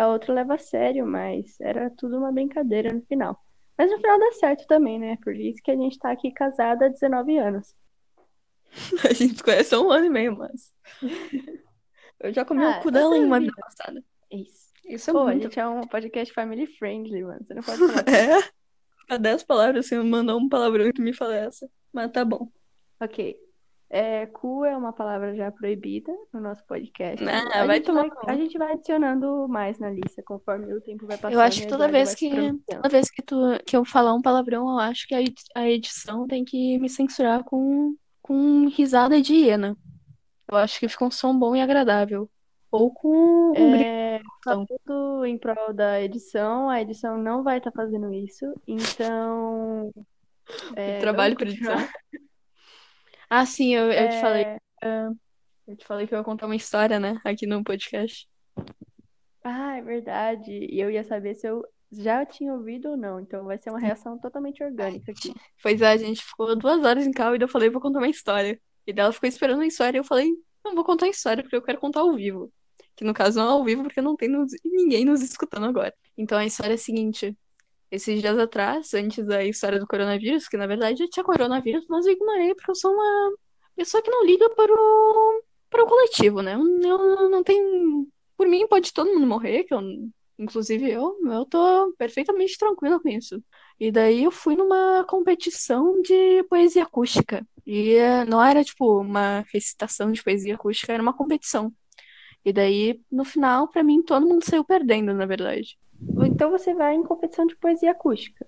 a 0.00 0.08
outra 0.08 0.32
leva 0.32 0.54
a 0.54 0.58
sério, 0.58 1.06
mas 1.06 1.60
era 1.60 1.90
tudo 1.90 2.16
uma 2.18 2.32
brincadeira 2.32 2.92
no 2.92 3.02
final. 3.02 3.38
Mas 3.76 3.90
no 3.90 3.96
final 3.98 4.18
dá 4.18 4.32
certo 4.32 4.66
também, 4.66 4.98
né? 4.98 5.16
Por 5.22 5.34
isso 5.34 5.62
que 5.62 5.70
a 5.70 5.76
gente 5.76 5.98
tá 5.98 6.10
aqui 6.10 6.30
casada 6.32 6.86
há 6.86 6.88
19 6.88 7.38
anos. 7.38 7.74
A 9.08 9.12
gente 9.12 9.36
se 9.36 9.42
conhece 9.42 9.74
há 9.74 9.80
um 9.80 9.90
ano 9.90 10.06
e 10.06 10.10
meio, 10.10 10.36
mas. 10.36 10.72
Eu 12.20 12.32
já 12.32 12.44
comi 12.44 12.62
Ah, 12.62 12.78
o 12.78 12.82
cu 12.82 12.90
dela 12.90 13.16
em 13.16 13.24
uma 13.24 13.40
vida. 13.40 13.52
passada. 13.56 14.04
Isso. 14.30 14.70
Isso 14.86 15.10
é 15.10 15.12
Pô, 15.12 15.20
a 15.20 15.24
muito 15.26 15.42
gente 15.44 15.58
é 15.58 15.66
um 15.66 15.80
podcast 15.82 16.32
family 16.34 16.66
friendly, 16.66 17.22
mano. 17.22 17.44
Você 17.44 17.54
não 17.54 17.62
pode 17.62 17.78
falar 17.78 17.92
assim. 17.92 18.04
É? 19.10 19.14
Há 19.14 19.16
dez 19.16 19.42
palavras, 19.42 19.86
você 19.86 20.00
mandou 20.00 20.38
um 20.38 20.48
palavrão 20.48 20.92
que 20.92 21.00
me 21.02 21.12
fala 21.12 21.34
essa. 21.34 21.68
Mas 21.92 22.12
tá 22.12 22.24
bom. 22.24 22.48
Ok. 23.00 23.36
É, 23.92 24.24
cu 24.26 24.64
é 24.64 24.76
uma 24.76 24.92
palavra 24.92 25.34
já 25.34 25.50
proibida 25.50 26.12
no 26.32 26.40
nosso 26.40 26.64
podcast. 26.64 27.24
Ah, 27.28 27.62
a 27.62 27.66
vai 27.66 27.78
gente 27.78 27.90
vai, 27.90 28.10
a 28.28 28.36
gente 28.36 28.56
vai 28.56 28.72
adicionando 28.74 29.48
mais 29.48 29.80
na 29.80 29.90
lista 29.90 30.22
conforme 30.22 30.72
o 30.72 30.80
tempo 30.80 31.08
vai 31.08 31.16
passando. 31.18 31.32
Eu 31.32 31.40
acho 31.40 31.62
que 31.62 31.66
toda 31.66 31.88
vez 31.88 32.14
que, 32.14 32.30
toda 32.68 32.88
vez 32.88 33.10
que, 33.10 33.20
tu, 33.20 33.36
que 33.66 33.76
eu 33.76 33.84
falar 33.84 34.14
um 34.14 34.22
palavrão, 34.22 34.70
eu 34.70 34.78
acho 34.78 35.08
que 35.08 35.14
a 35.14 35.20
edi- 35.20 35.42
a 35.56 35.68
edição 35.68 36.24
tem 36.28 36.44
que 36.44 36.78
me 36.78 36.88
censurar 36.88 37.42
com, 37.42 37.96
com 38.22 38.68
risada 38.68 39.20
de 39.20 39.34
hiena. 39.34 39.76
Eu 40.48 40.56
acho 40.56 40.78
que 40.78 40.88
fica 40.88 41.04
um 41.04 41.10
som 41.10 41.36
bom 41.36 41.56
e 41.56 41.60
agradável. 41.60 42.30
Ou 42.70 42.92
com 42.94 43.52
um. 43.58 43.74
É, 43.74 44.20
Então. 44.38 44.64
tudo 44.66 45.26
em 45.26 45.36
prol 45.36 45.72
da 45.74 46.00
edição, 46.00 46.70
a 46.70 46.80
edição 46.80 47.18
não 47.18 47.42
vai 47.42 47.58
estar 47.58 47.72
fazendo 47.72 48.14
isso, 48.14 48.46
então. 48.68 49.92
é, 50.76 51.00
trabalho 51.00 51.34
pra 51.36 51.46
continuar. 51.46 51.90
Ah, 53.30 53.46
sim, 53.46 53.74
eu, 53.74 53.90
eu 53.92 54.08
te 54.08 54.20
falei. 54.20 54.42
É, 54.42 54.58
eu 55.66 55.76
te 55.76 55.86
falei 55.86 56.06
que 56.06 56.14
eu 56.14 56.18
ia 56.18 56.24
contar 56.24 56.46
uma 56.46 56.56
história, 56.56 56.98
né? 56.98 57.20
Aqui 57.24 57.46
no 57.46 57.62
podcast. 57.62 58.28
Ah, 59.44 59.76
é 59.76 59.82
verdade. 59.82 60.50
E 60.52 60.80
eu 60.80 60.90
ia 60.90 61.04
saber 61.04 61.34
se 61.34 61.46
eu 61.48 61.64
já 61.92 62.24
tinha 62.24 62.52
ouvido 62.52 62.90
ou 62.90 62.96
não, 62.96 63.18
então 63.20 63.44
vai 63.44 63.58
ser 63.58 63.70
uma 63.70 63.80
reação 63.80 64.18
totalmente 64.18 64.62
orgânica 64.62 65.12
aqui. 65.12 65.32
Pois 65.62 65.80
é, 65.80 65.88
a 65.92 65.96
gente 65.96 66.24
ficou 66.24 66.56
duas 66.56 66.84
horas 66.84 67.06
em 67.06 67.10
cal 67.12 67.34
e 67.34 67.40
eu 67.40 67.48
falei, 67.48 67.70
vou 67.70 67.80
contar 67.80 67.98
uma 67.98 68.08
história. 68.08 68.60
E 68.86 68.92
daí 68.92 69.04
ela 69.04 69.12
ficou 69.12 69.28
esperando 69.28 69.62
a 69.62 69.66
história 69.66 69.98
e 69.98 70.00
eu 70.00 70.04
falei, 70.04 70.30
não 70.64 70.74
vou 70.74 70.84
contar 70.84 71.06
a 71.06 71.08
história 71.08 71.42
porque 71.42 71.56
eu 71.56 71.62
quero 71.62 71.78
contar 71.80 72.00
ao 72.00 72.14
vivo. 72.14 72.52
Que 72.96 73.04
no 73.04 73.14
caso 73.14 73.38
não 73.38 73.46
é 73.48 73.50
ao 73.52 73.64
vivo 73.64 73.82
porque 73.82 74.00
não 74.00 74.16
tem 74.16 74.28
nos- 74.28 74.52
ninguém 74.64 75.04
nos 75.04 75.22
escutando 75.22 75.66
agora. 75.66 75.94
Então 76.16 76.38
a 76.38 76.44
história 76.44 76.72
é 76.72 76.74
a 76.74 76.78
seguinte. 76.78 77.36
Esses 77.90 78.20
dias 78.20 78.38
atrás, 78.38 78.94
antes 78.94 79.24
da 79.26 79.44
história 79.44 79.78
do 79.78 79.86
coronavírus, 79.86 80.48
que 80.48 80.56
na 80.56 80.66
verdade 80.66 81.00
já 81.00 81.08
tinha 81.08 81.24
coronavírus, 81.24 81.84
mas 81.88 82.06
eu 82.06 82.12
ignorei 82.12 82.54
porque 82.54 82.70
eu 82.70 82.74
sou 82.74 82.92
uma 82.92 83.32
pessoa 83.76 84.02
que 84.02 84.10
não 84.10 84.24
liga 84.24 84.48
para 84.50 84.72
o, 84.72 85.42
para 85.70 85.82
o 85.84 85.86
coletivo, 85.86 86.42
né? 86.42 86.54
Eu, 86.54 87.00
eu 87.00 87.28
não 87.30 87.42
tenho. 87.42 88.06
Por 88.36 88.46
mim, 88.46 88.66
pode 88.68 88.92
todo 88.92 89.12
mundo 89.12 89.26
morrer, 89.26 89.64
que 89.64 89.74
eu, 89.74 89.80
inclusive 90.38 90.90
eu, 90.90 91.16
eu 91.26 91.44
tô 91.46 91.92
perfeitamente 91.98 92.56
tranquila 92.58 93.00
com 93.00 93.08
isso. 93.08 93.42
E 93.78 93.90
daí 93.90 94.24
eu 94.24 94.30
fui 94.30 94.56
numa 94.56 95.04
competição 95.04 96.00
de 96.02 96.42
poesia 96.44 96.84
acústica. 96.84 97.46
E 97.66 97.94
eh, 97.94 98.24
não 98.24 98.42
era 98.42 98.64
tipo 98.64 99.00
uma 99.00 99.44
recitação 99.52 100.12
de 100.12 100.22
poesia 100.22 100.54
acústica, 100.54 100.92
era 100.92 101.02
uma 101.02 101.12
competição. 101.16 101.72
E 102.44 102.52
daí, 102.52 103.00
no 103.10 103.24
final, 103.24 103.68
pra 103.68 103.82
mim, 103.82 104.02
todo 104.02 104.26
mundo 104.26 104.44
saiu 104.44 104.64
perdendo, 104.64 105.12
na 105.14 105.26
verdade. 105.26 105.78
Então 106.22 106.50
você 106.50 106.74
vai 106.74 106.94
em 106.94 107.02
competição 107.02 107.46
de 107.46 107.56
poesia 107.56 107.90
acústica. 107.92 108.46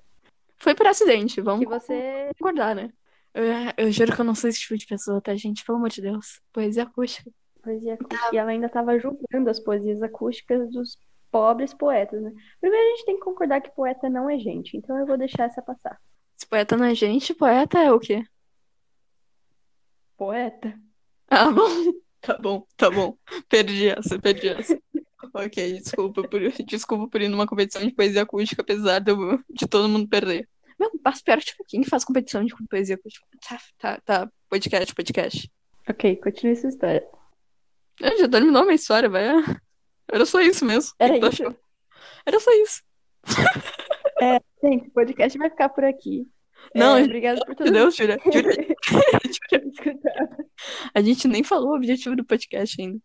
Foi 0.59 0.75
por 0.75 0.87
acidente, 0.87 1.37
Que 1.37 1.43
vamos 1.43 1.65
você. 1.69 2.29
concordar, 2.39 2.75
né? 2.75 2.93
Eu, 3.35 3.45
eu 3.77 3.91
juro 3.91 4.15
que 4.15 4.21
eu 4.21 4.25
não 4.25 4.35
sou 4.35 4.51
esse 4.51 4.61
tipo 4.61 4.77
de 4.77 4.87
pessoa, 4.87 5.21
tá, 5.21 5.35
gente? 5.35 5.65
Pelo 5.65 5.79
amor 5.79 5.89
de 5.89 6.03
Deus. 6.03 6.41
Poesia 6.53 6.83
acústica. 6.83 7.31
Poesia 7.63 7.95
acústica. 7.95 8.35
E 8.35 8.37
ela 8.37 8.51
ainda 8.51 8.67
estava 8.67 8.99
julgando 8.99 9.49
as 9.49 9.59
poesias 9.59 10.03
acústicas 10.03 10.71
dos 10.71 10.99
pobres 11.31 11.73
poetas, 11.73 12.23
né? 12.23 12.31
Primeiro 12.61 12.87
a 12.87 12.91
gente 12.91 13.07
tem 13.07 13.15
que 13.17 13.25
concordar 13.25 13.61
que 13.63 13.75
poeta 13.75 14.09
não 14.11 14.29
é 14.29 14.39
gente, 14.39 14.77
então 14.77 14.99
eu 14.99 15.07
vou 15.07 15.17
deixar 15.17 15.45
essa 15.45 15.63
passar. 15.63 15.99
Se 16.37 16.47
poeta 16.47 16.77
não 16.77 16.85
é 16.85 16.95
gente, 16.95 17.33
poeta 17.35 17.79
é 17.79 17.91
o 17.91 17.99
quê? 17.99 18.23
Poeta? 20.17 20.79
Ah, 21.29 21.51
bom. 21.51 21.63
Tá 22.23 22.39
bom, 22.39 22.65
tá 22.77 22.89
bom. 22.89 23.19
Perdi 23.49 23.89
essa, 23.89 24.17
perdi 24.17 24.47
essa. 24.51 24.81
Ok, 25.35 25.73
desculpa 25.81 26.27
por, 26.29 26.41
desculpa 26.67 27.09
por 27.09 27.21
ir 27.23 27.29
numa 27.29 27.47
competição 27.47 27.83
de 27.85 27.93
poesia 27.95 28.23
acústica, 28.23 28.63
apesar 28.63 28.99
de, 28.99 29.11
eu- 29.13 29.39
de 29.51 29.67
todo 29.69 29.89
mundo 29.89 30.09
perder. 30.09 30.49
Meu, 30.79 30.91
passo 31.03 31.23
perto, 31.23 31.45
tipo, 31.45 31.65
quem 31.69 31.85
faz 31.85 32.05
competição 32.05 32.45
de 32.45 32.53
poesia 32.69 32.97
acústica? 32.97 33.27
Tá, 33.49 33.59
tá, 33.79 34.01
tá. 34.05 34.33
Podcast, 34.49 34.95
podcast. 34.95 35.51
Ok, 35.89 36.17
continue 36.17 36.57
sua 36.57 36.69
história. 36.71 37.07
Eu 38.01 38.19
já 38.19 38.29
terminou 38.29 38.63
a 38.63 38.65
minha 38.65 38.75
história, 38.75 39.09
vai. 39.09 39.27
Era 40.11 40.27
só 40.27 40.41
isso 40.41 40.65
mesmo. 40.65 40.93
Era 40.99 41.17
isso? 41.17 41.27
achou? 41.27 41.57
Era 42.27 42.41
só 42.41 42.51
isso. 42.63 42.83
Gente, 44.63 44.89
o 44.89 44.91
podcast 44.93 45.39
vai 45.39 45.51
ficar 45.51 45.69
por 45.69 45.85
aqui. 45.85 46.27
Não, 46.75 46.97
É, 46.97 47.03
obrigada 47.03 47.41
por 47.41 47.49
Meu 47.49 47.57
tudo. 47.57 47.73
Deus, 47.73 47.97
Júlia. 47.97 48.19
Júlia. 48.25 48.77
A 50.95 51.01
gente 51.03 51.27
nem 51.29 51.43
falou 51.43 51.71
o 51.73 51.77
objetivo 51.77 52.15
do 52.17 52.25
podcast 52.25 52.81
ainda. 52.81 52.99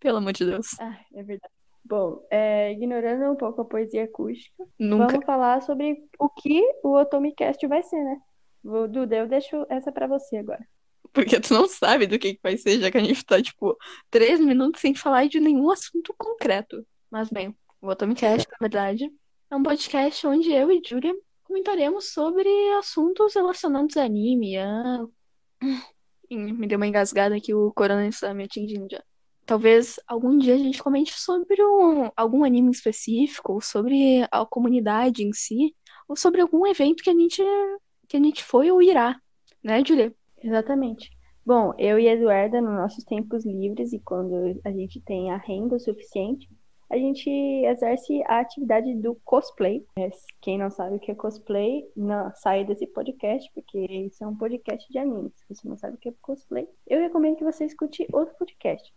Pelo 0.00 0.18
amor 0.18 0.32
de 0.32 0.44
Deus. 0.44 0.66
Ah, 0.80 0.98
é 1.14 1.22
verdade. 1.22 1.52
Bom, 1.84 2.26
é, 2.30 2.72
ignorando 2.72 3.30
um 3.30 3.36
pouco 3.36 3.60
a 3.60 3.64
poesia 3.64 4.04
acústica, 4.04 4.64
Nunca. 4.78 5.08
vamos 5.08 5.26
falar 5.26 5.60
sobre 5.62 6.02
o 6.18 6.28
que 6.30 6.62
o 6.82 6.96
Otomicast 6.96 7.66
vai 7.66 7.82
ser, 7.82 8.02
né? 8.02 8.16
Vou- 8.62 8.88
Duda, 8.88 9.16
eu 9.16 9.28
deixo 9.28 9.66
essa 9.68 9.92
pra 9.92 10.06
você 10.06 10.38
agora. 10.38 10.66
Porque 11.12 11.38
tu 11.38 11.52
não 11.52 11.68
sabe 11.68 12.06
do 12.06 12.18
que 12.18 12.34
que 12.34 12.40
vai 12.42 12.56
ser, 12.56 12.80
já 12.80 12.90
que 12.90 12.96
a 12.96 13.04
gente 13.04 13.24
tá, 13.24 13.40
tipo, 13.40 13.76
três 14.10 14.40
minutos 14.40 14.80
sem 14.80 14.94
falar 14.94 15.28
de 15.28 15.38
nenhum 15.38 15.70
assunto 15.70 16.14
concreto. 16.16 16.84
Mas 17.10 17.28
bem, 17.28 17.54
o 17.80 17.88
Otomicast, 17.88 18.48
na 18.50 18.56
verdade, 18.60 19.12
é 19.50 19.54
um 19.54 19.62
podcast 19.62 20.26
onde 20.26 20.50
eu 20.50 20.72
e 20.72 20.80
Júlia 20.84 21.14
comentaremos 21.44 22.12
sobre 22.12 22.48
assuntos 22.78 23.34
relacionados 23.34 23.96
a 23.98 24.04
anime, 24.04 24.56
a... 24.56 25.04
Me 26.30 26.66
deu 26.66 26.78
uma 26.78 26.86
engasgada 26.86 27.38
que 27.38 27.54
o 27.54 27.70
corona 27.72 28.08
está 28.08 28.32
me 28.32 28.44
atingindo 28.44 28.88
já. 28.90 29.02
Talvez 29.46 30.00
algum 30.06 30.38
dia 30.38 30.54
a 30.54 30.58
gente 30.58 30.82
comente 30.82 31.12
sobre 31.12 31.62
um- 31.62 32.10
algum 32.16 32.44
anime 32.44 32.70
específico, 32.70 33.52
ou 33.54 33.60
sobre 33.60 34.26
a 34.30 34.46
comunidade 34.46 35.22
em 35.22 35.32
si, 35.32 35.74
ou 36.08 36.16
sobre 36.16 36.40
algum 36.40 36.66
evento 36.66 37.02
que 37.02 37.10
a 37.10 37.14
gente, 37.14 37.42
que 38.08 38.16
a 38.16 38.20
gente 38.20 38.42
foi 38.42 38.70
ou 38.70 38.80
irá. 38.80 39.20
Né, 39.62 39.82
Júlia? 39.84 40.14
Exatamente. 40.42 41.10
Bom, 41.44 41.74
eu 41.78 41.98
e 41.98 42.08
a 42.08 42.12
Eduarda, 42.12 42.60
nos 42.60 42.74
nossos 42.74 43.04
tempos 43.04 43.44
livres 43.44 43.92
e 43.92 43.98
quando 43.98 44.58
a 44.64 44.70
gente 44.70 45.00
tem 45.00 45.30
a 45.30 45.36
renda 45.36 45.76
o 45.76 45.80
suficiente, 45.80 46.48
a 46.90 46.96
gente 46.96 47.28
exerce 47.28 48.22
a 48.26 48.40
atividade 48.40 48.94
do 48.96 49.14
cosplay. 49.24 49.84
Quem 50.40 50.58
não 50.58 50.70
sabe 50.70 50.96
o 50.96 51.00
que 51.00 51.10
é 51.10 51.14
cosplay, 51.14 51.82
não 51.96 52.30
sai 52.34 52.64
desse 52.64 52.86
podcast, 52.86 53.50
porque 53.54 53.78
isso 53.78 54.22
é 54.22 54.26
um 54.26 54.36
podcast 54.36 54.90
de 54.90 54.98
anime. 54.98 55.30
Se 55.34 55.44
você 55.48 55.68
não 55.68 55.76
sabe 55.76 55.96
o 55.96 55.98
que 55.98 56.08
é 56.08 56.14
cosplay, 56.22 56.68
eu 56.86 57.00
recomendo 57.00 57.36
que 57.36 57.44
você 57.44 57.64
escute 57.64 58.06
outro 58.12 58.34
podcast. 58.38 58.92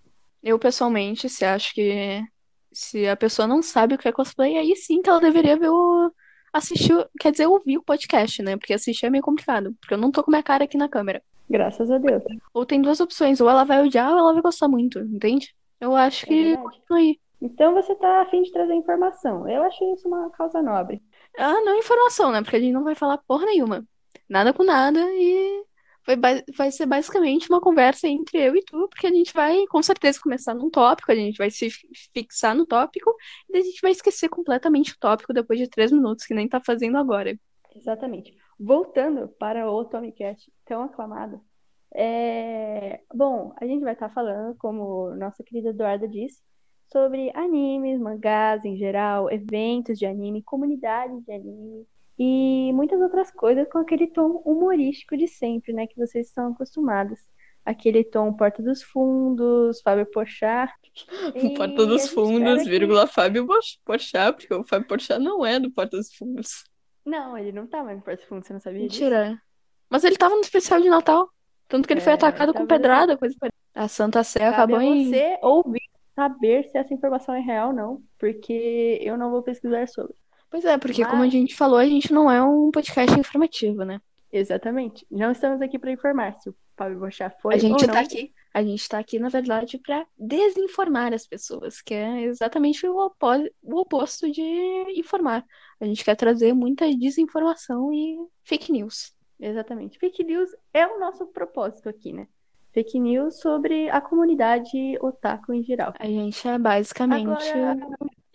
Eu, 0.47 0.57
pessoalmente, 0.57 1.27
se 1.27 1.43
acho 1.43 1.73
que 1.73 2.23
se 2.71 3.05
a 3.05 3.17
pessoa 3.17 3.45
não 3.45 3.61
sabe 3.61 3.95
o 3.95 3.97
que 3.97 4.07
é 4.07 4.13
cosplay, 4.13 4.55
aí 4.55 4.73
sim 4.77 5.01
que 5.01 5.09
ela 5.09 5.19
deveria 5.19 5.57
ver 5.57 5.69
o... 5.69 6.09
assistir, 6.53 6.93
quer 7.19 7.31
dizer, 7.31 7.47
ouvir 7.47 7.77
o 7.77 7.83
podcast, 7.83 8.41
né? 8.41 8.55
Porque 8.55 8.73
assistir 8.73 9.07
é 9.07 9.09
meio 9.09 9.21
complicado, 9.21 9.75
porque 9.81 9.93
eu 9.93 9.97
não 9.97 10.09
tô 10.09 10.23
com 10.23 10.31
minha 10.31 10.41
cara 10.41 10.63
aqui 10.63 10.77
na 10.77 10.87
câmera. 10.87 11.21
Graças 11.49 11.91
a 11.91 11.97
Deus. 11.97 12.23
Ou 12.53 12.65
tem 12.65 12.81
duas 12.81 13.01
opções, 13.01 13.41
ou 13.41 13.49
ela 13.49 13.65
vai 13.65 13.83
odiar 13.83 14.09
ou 14.13 14.19
ela 14.19 14.31
vai 14.31 14.41
gostar 14.41 14.69
muito, 14.69 14.99
entende? 14.99 15.53
Eu 15.81 15.93
acho 15.93 16.25
É 16.25 16.29
que 16.29 16.57
aí. 16.93 17.19
Então 17.41 17.73
você 17.73 17.93
tá 17.95 18.21
afim 18.21 18.41
de 18.41 18.51
trazer 18.53 18.73
informação. 18.73 19.49
Eu 19.49 19.63
acho 19.63 19.83
isso 19.93 20.07
uma 20.07 20.29
causa 20.29 20.61
nobre. 20.63 21.03
Ah, 21.37 21.59
não 21.59 21.77
informação, 21.77 22.31
né? 22.31 22.41
Porque 22.41 22.55
a 22.55 22.59
gente 22.59 22.71
não 22.71 22.85
vai 22.85 22.95
falar 22.95 23.17
porra 23.27 23.45
nenhuma. 23.45 23.85
Nada 24.29 24.53
com 24.53 24.63
nada 24.63 24.99
e 25.13 25.63
vai, 26.15 26.43
vai 26.55 26.71
ser 26.71 26.85
basicamente 26.85 27.49
uma 27.49 27.59
conversa 27.59 28.07
entre 28.07 28.37
eu 28.37 28.55
e 28.55 28.63
tu, 28.63 28.87
porque 28.87 29.07
a 29.07 29.11
gente 29.11 29.33
vai 29.33 29.65
com 29.67 29.81
certeza 29.81 30.19
começar 30.21 30.53
num 30.53 30.69
tópico, 30.69 31.11
a 31.11 31.15
gente 31.15 31.37
vai 31.37 31.51
se 31.51 31.69
fi- 31.69 31.87
fixar 32.13 32.55
no 32.55 32.65
tópico, 32.65 33.13
e 33.49 33.57
a 33.57 33.61
gente 33.61 33.81
vai 33.81 33.91
esquecer 33.91 34.29
completamente 34.29 34.93
o 34.93 34.99
tópico 34.99 35.33
depois 35.33 35.59
de 35.59 35.67
três 35.67 35.91
minutos, 35.91 36.25
que 36.25 36.33
nem 36.33 36.47
tá 36.47 36.61
fazendo 36.65 36.97
agora. 36.97 37.37
Exatamente. 37.75 38.35
Voltando 38.59 39.27
para 39.27 39.69
o 39.69 39.85
Tomicast 39.85 40.51
tão 40.65 40.83
aclamado. 40.83 41.41
É... 41.93 43.01
Bom, 43.13 43.53
a 43.59 43.65
gente 43.65 43.83
vai 43.83 43.93
estar 43.93 44.09
falando, 44.09 44.55
como 44.57 45.13
nossa 45.15 45.43
querida 45.43 45.69
Eduarda 45.69 46.07
disse, 46.07 46.41
sobre 46.91 47.31
animes, 47.35 47.99
mangás 47.99 48.63
em 48.63 48.77
geral, 48.77 49.29
eventos 49.29 49.99
de 49.99 50.05
anime, 50.05 50.41
comunidades 50.41 51.23
de 51.23 51.31
anime 51.31 51.85
e 52.19 52.71
muitas 52.73 52.99
outras 53.01 53.31
coisas 53.31 53.67
com 53.69 53.77
aquele 53.79 54.07
tom 54.07 54.41
humorístico 54.45 55.15
de 55.17 55.27
sempre, 55.27 55.73
né? 55.73 55.87
Que 55.87 55.95
vocês 55.97 56.27
estão 56.27 56.51
acostumados. 56.53 57.19
Aquele 57.65 58.03
tom 58.03 58.33
Porta 58.33 58.63
dos 58.63 58.81
Fundos, 58.81 59.81
Fábio 59.81 60.05
Porchat. 60.05 60.71
E 61.35 61.53
Porta 61.53 61.85
dos 61.85 62.09
Fundos, 62.09 62.39
espera 62.59 62.63
que- 62.63 62.69
vírgula, 62.69 63.07
Fábio 63.07 63.45
Porchat, 63.85 64.33
porque 64.37 64.53
o 64.53 64.63
Fábio 64.63 64.87
Porchat 64.87 65.19
não 65.19 65.45
é 65.45 65.59
do 65.59 65.69
Porta 65.71 65.97
dos 65.97 66.13
Fundos. 66.15 66.63
Não, 67.05 67.37
ele 67.37 67.51
não 67.51 67.67
tá 67.67 67.83
mais 67.83 67.97
no 67.97 68.03
Porta 68.03 68.19
dos 68.21 68.27
Fundos, 68.29 68.47
você 68.47 68.53
não 68.53 68.59
sabia 68.59 68.87
disso? 68.87 69.01
Mentira. 69.03 69.41
Mas 69.89 70.03
ele 70.03 70.17
tava 70.17 70.35
no 70.35 70.41
especial 70.41 70.81
de 70.81 70.89
Natal. 70.89 71.29
Tanto 71.67 71.85
que 71.87 71.93
ele 71.93 72.01
foi 72.01 72.13
É, 72.13 72.15
atacado 72.15 72.53
com 72.53 72.65
pedrada, 72.65 73.17
coisa 73.17 73.35
parecida. 73.39 73.57
A 73.75 73.87
Santa 73.87 74.23
Sé 74.23 74.39
Cabe 74.39 74.53
acabou 74.53 74.81
em. 74.81 75.09
você 75.09 75.37
ouvir, 75.43 75.81
saber 76.15 76.63
se 76.69 76.77
essa 76.77 76.93
informação 76.93 77.35
é 77.35 77.39
real 77.39 77.67
ou 77.69 77.73
não, 77.75 78.01
porque 78.17 78.97
eu 79.01 79.17
não 79.17 79.29
vou 79.29 79.43
pesquisar 79.43 79.87
sobre. 79.87 80.15
Pois 80.49 80.63
é, 80.65 80.77
porque 80.77 81.03
como 81.03 81.17
a 81.17 81.19
Mas- 81.19 81.31
gente 81.31 81.55
falou, 81.55 81.77
a 81.77 81.85
gente 81.85 82.11
não 82.13 82.29
é 82.31 82.41
um 82.41 82.71
podcast 82.71 83.19
informativo, 83.19 83.83
né? 83.83 83.99
Exatamente. 84.31 85.05
Não 85.09 85.31
estamos 85.31 85.61
aqui 85.61 85.77
para 85.79 85.91
informar 85.91 86.33
se 86.39 86.49
o 86.49 86.55
Fábio 86.75 86.99
Bochá 86.99 87.29
foi 87.41 87.55
A 87.55 87.57
gente 87.57 87.81
ou 87.81 87.87
não. 87.87 87.93
tá 87.93 87.99
aqui, 88.01 88.31
a 88.53 88.61
gente 88.63 88.87
tá 88.89 88.99
aqui, 88.99 89.19
na 89.19 89.29
verdade, 89.29 89.77
pra 89.79 90.05
desinformar 90.17 91.13
as 91.13 91.25
pessoas, 91.25 91.81
que 91.81 91.93
é 91.93 92.23
exatamente 92.23 92.85
o, 92.87 92.95
opo- 92.97 93.49
o 93.63 93.79
oposto 93.79 94.29
de 94.31 94.41
informar. 94.95 95.43
A 95.79 95.85
gente 95.85 96.03
quer 96.03 96.15
trazer 96.15 96.53
muita 96.53 96.85
desinformação 96.95 97.91
e 97.93 98.17
fake 98.43 98.71
news. 98.71 99.13
Exatamente. 99.39 99.97
Fake 99.99 100.23
news 100.23 100.49
é 100.73 100.85
o 100.87 100.99
nosso 100.99 101.25
propósito 101.27 101.87
aqui, 101.89 102.11
né? 102.13 102.27
Fake 102.73 102.99
news 102.99 103.39
sobre 103.39 103.89
a 103.89 103.99
comunidade 104.01 104.97
otaku 105.01 105.53
em 105.53 105.63
geral. 105.63 105.93
A 105.97 106.05
gente 106.05 106.47
é 106.47 106.57
basicamente, 106.59 107.27
Agora, 107.49 107.77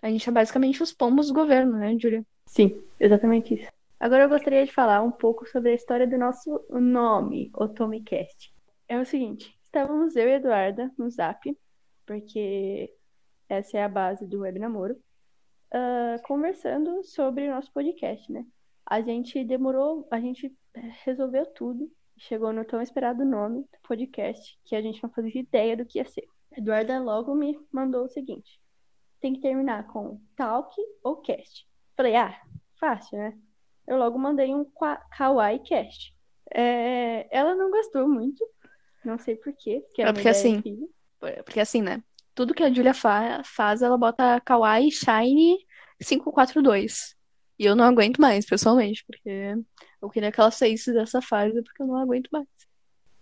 a 0.03 0.11
gente 0.11 0.29
é 0.29 0.33
basicamente 0.33 0.83
os 0.83 0.93
pombos 0.93 1.29
do 1.29 1.35
governo, 1.35 1.79
né, 1.79 1.97
Júlia? 1.99 2.25
sim, 2.47 2.83
exatamente 2.99 3.55
isso. 3.55 3.71
Agora 3.99 4.25
eu 4.25 4.29
gostaria 4.29 4.67
de 4.67 4.73
falar 4.73 5.01
um 5.01 5.13
pouco 5.13 5.47
sobre 5.47 5.71
a 5.71 5.75
história 5.75 6.07
do 6.07 6.19
nosso 6.19 6.61
nome, 6.69 7.51
Otomicast. 7.55 8.53
É 8.89 9.01
o 9.01 9.07
seguinte, 9.07 9.57
estávamos 9.63 10.17
eu 10.17 10.29
e 10.29 10.33
a 10.33 10.37
Eduarda 10.37 10.93
no 10.99 11.09
Zap, 11.09 11.57
porque 12.05 12.93
essa 13.49 13.79
é 13.79 13.85
a 13.85 13.89
base 13.89 14.27
do 14.27 14.41
Web 14.41 14.59
Namoro, 14.59 15.01
ah, 15.73 16.17
conversando 16.25 17.03
sobre 17.05 17.49
o 17.49 17.55
nosso 17.55 17.73
podcast, 17.73 18.31
né? 18.31 18.45
A 18.85 19.01
gente 19.01 19.43
demorou, 19.45 20.07
a 20.11 20.21
gente 20.21 20.53
resolveu 21.05 21.47
tudo, 21.47 21.91
chegou 22.19 22.53
no 22.53 22.65
tão 22.65 22.83
esperado 22.83 23.25
nome 23.25 23.61
do 23.61 23.79
podcast, 23.87 24.59
que 24.65 24.75
a 24.75 24.83
gente 24.83 25.03
não 25.03 25.11
fazia 25.11 25.41
ideia 25.41 25.77
do 25.77 25.87
que 25.87 25.99
ia 25.99 26.05
ser. 26.05 26.27
Eduarda 26.57 27.01
logo 27.01 27.35
me 27.35 27.59
mandou 27.71 28.05
o 28.05 28.09
seguinte: 28.09 28.61
tem 29.23 29.33
que 29.35 29.41
terminar 29.41 29.87
com 29.87 30.21
talk 30.37 30.75
ou 31.03 31.17
cast. 31.23 31.67
Falei, 31.97 32.17
ah, 32.17 32.39
fácil, 32.79 33.17
né? 33.17 33.39
Eu 33.87 33.97
logo 33.97 34.19
mandei 34.19 34.53
um 34.53 34.67
kawaii 35.17 35.61
cast. 35.61 36.13
É, 36.53 37.27
ela 37.31 37.55
não 37.55 37.71
gostou 37.71 38.09
muito, 38.09 38.45
não 39.05 39.17
sei 39.19 39.37
por 39.37 39.53
quê, 39.55 39.83
porque 39.87 40.03
É 40.03 40.07
uma 40.07 40.13
porque 40.13 40.29
assim. 40.29 40.63
Porque 41.45 41.61
assim, 41.61 41.81
né? 41.81 42.03
Tudo 42.35 42.53
que 42.53 42.63
a 42.63 42.73
Julia 42.73 42.93
fa 42.93 43.43
faz, 43.45 43.81
ela 43.81 43.97
bota 43.97 44.41
Kawaii 44.41 44.91
Shine 44.91 45.59
542. 46.05 47.15
E 47.59 47.65
eu 47.65 47.77
não 47.77 47.85
aguento 47.85 48.21
mais, 48.21 48.45
pessoalmente, 48.45 49.05
porque 49.07 49.55
eu 50.01 50.11
queria 50.11 50.33
que 50.33 50.41
ela 50.41 50.51
saísse 50.51 50.93
dessa 50.93 51.23
fase, 51.23 51.63
porque 51.63 51.83
eu 51.83 51.87
não 51.87 51.97
aguento 51.97 52.29
mais. 52.33 52.49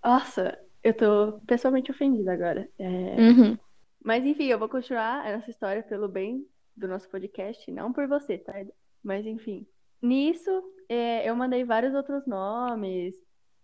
Nossa, 0.02 0.58
eu 0.82 0.94
tô 0.96 1.40
pessoalmente 1.46 1.90
ofendida 1.90 2.32
agora. 2.32 2.68
É, 2.78 2.84
Uhum. 2.84 3.58
Mas 4.02 4.24
enfim, 4.24 4.46
eu 4.46 4.58
vou 4.58 4.68
continuar 4.68 5.26
essa 5.26 5.50
história 5.50 5.82
pelo 5.82 6.08
bem 6.08 6.46
do 6.76 6.88
nosso 6.88 7.08
podcast, 7.10 7.70
não 7.70 7.92
por 7.92 8.06
você, 8.08 8.38
tá? 8.38 8.54
Mas 9.02 9.26
enfim. 9.26 9.66
Nisso, 10.02 10.50
é, 10.88 11.28
eu 11.28 11.36
mandei 11.36 11.64
vários 11.64 11.94
outros 11.94 12.26
nomes. 12.26 13.14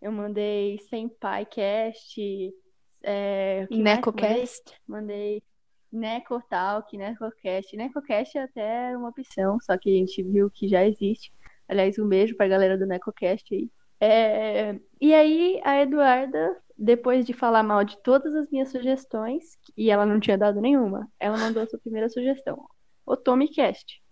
Eu 0.00 0.12
mandei 0.12 0.78
Senpai 0.90 1.46
Cast, 1.46 2.20
é, 3.02 3.66
eu 3.70 3.78
mandei? 3.78 3.82
NecoCast. 3.94 4.62
Mandei 4.86 5.42
Necotalk, 5.92 6.96
Necocast. 6.96 7.76
Necocast 7.76 8.36
é 8.36 8.42
até 8.42 8.96
uma 8.96 9.08
opção, 9.08 9.58
só 9.60 9.78
que 9.78 9.88
a 9.90 9.98
gente 9.98 10.22
viu 10.22 10.50
que 10.50 10.68
já 10.68 10.86
existe. 10.86 11.32
Aliás, 11.68 11.98
um 11.98 12.08
beijo 12.08 12.36
pra 12.36 12.48
galera 12.48 12.76
do 12.76 12.86
Necocast 12.86 13.54
aí. 13.54 13.70
É, 14.00 14.78
E 15.00 15.14
aí, 15.14 15.60
a 15.64 15.80
Eduarda, 15.80 16.62
depois 16.76 17.24
de 17.24 17.32
falar 17.32 17.62
mal 17.62 17.84
de 17.84 17.96
todas 18.02 18.34
as 18.34 18.50
minhas 18.50 18.70
sugestões, 18.70 19.44
e 19.76 19.90
ela 19.90 20.04
não 20.04 20.20
tinha 20.20 20.36
dado 20.36 20.60
nenhuma, 20.60 21.08
ela 21.18 21.38
mandou 21.38 21.62
a 21.62 21.66
sua 21.66 21.78
primeira 21.78 22.08
sugestão, 22.08 22.64
o 23.04 23.16
Tomicast. 23.16 24.02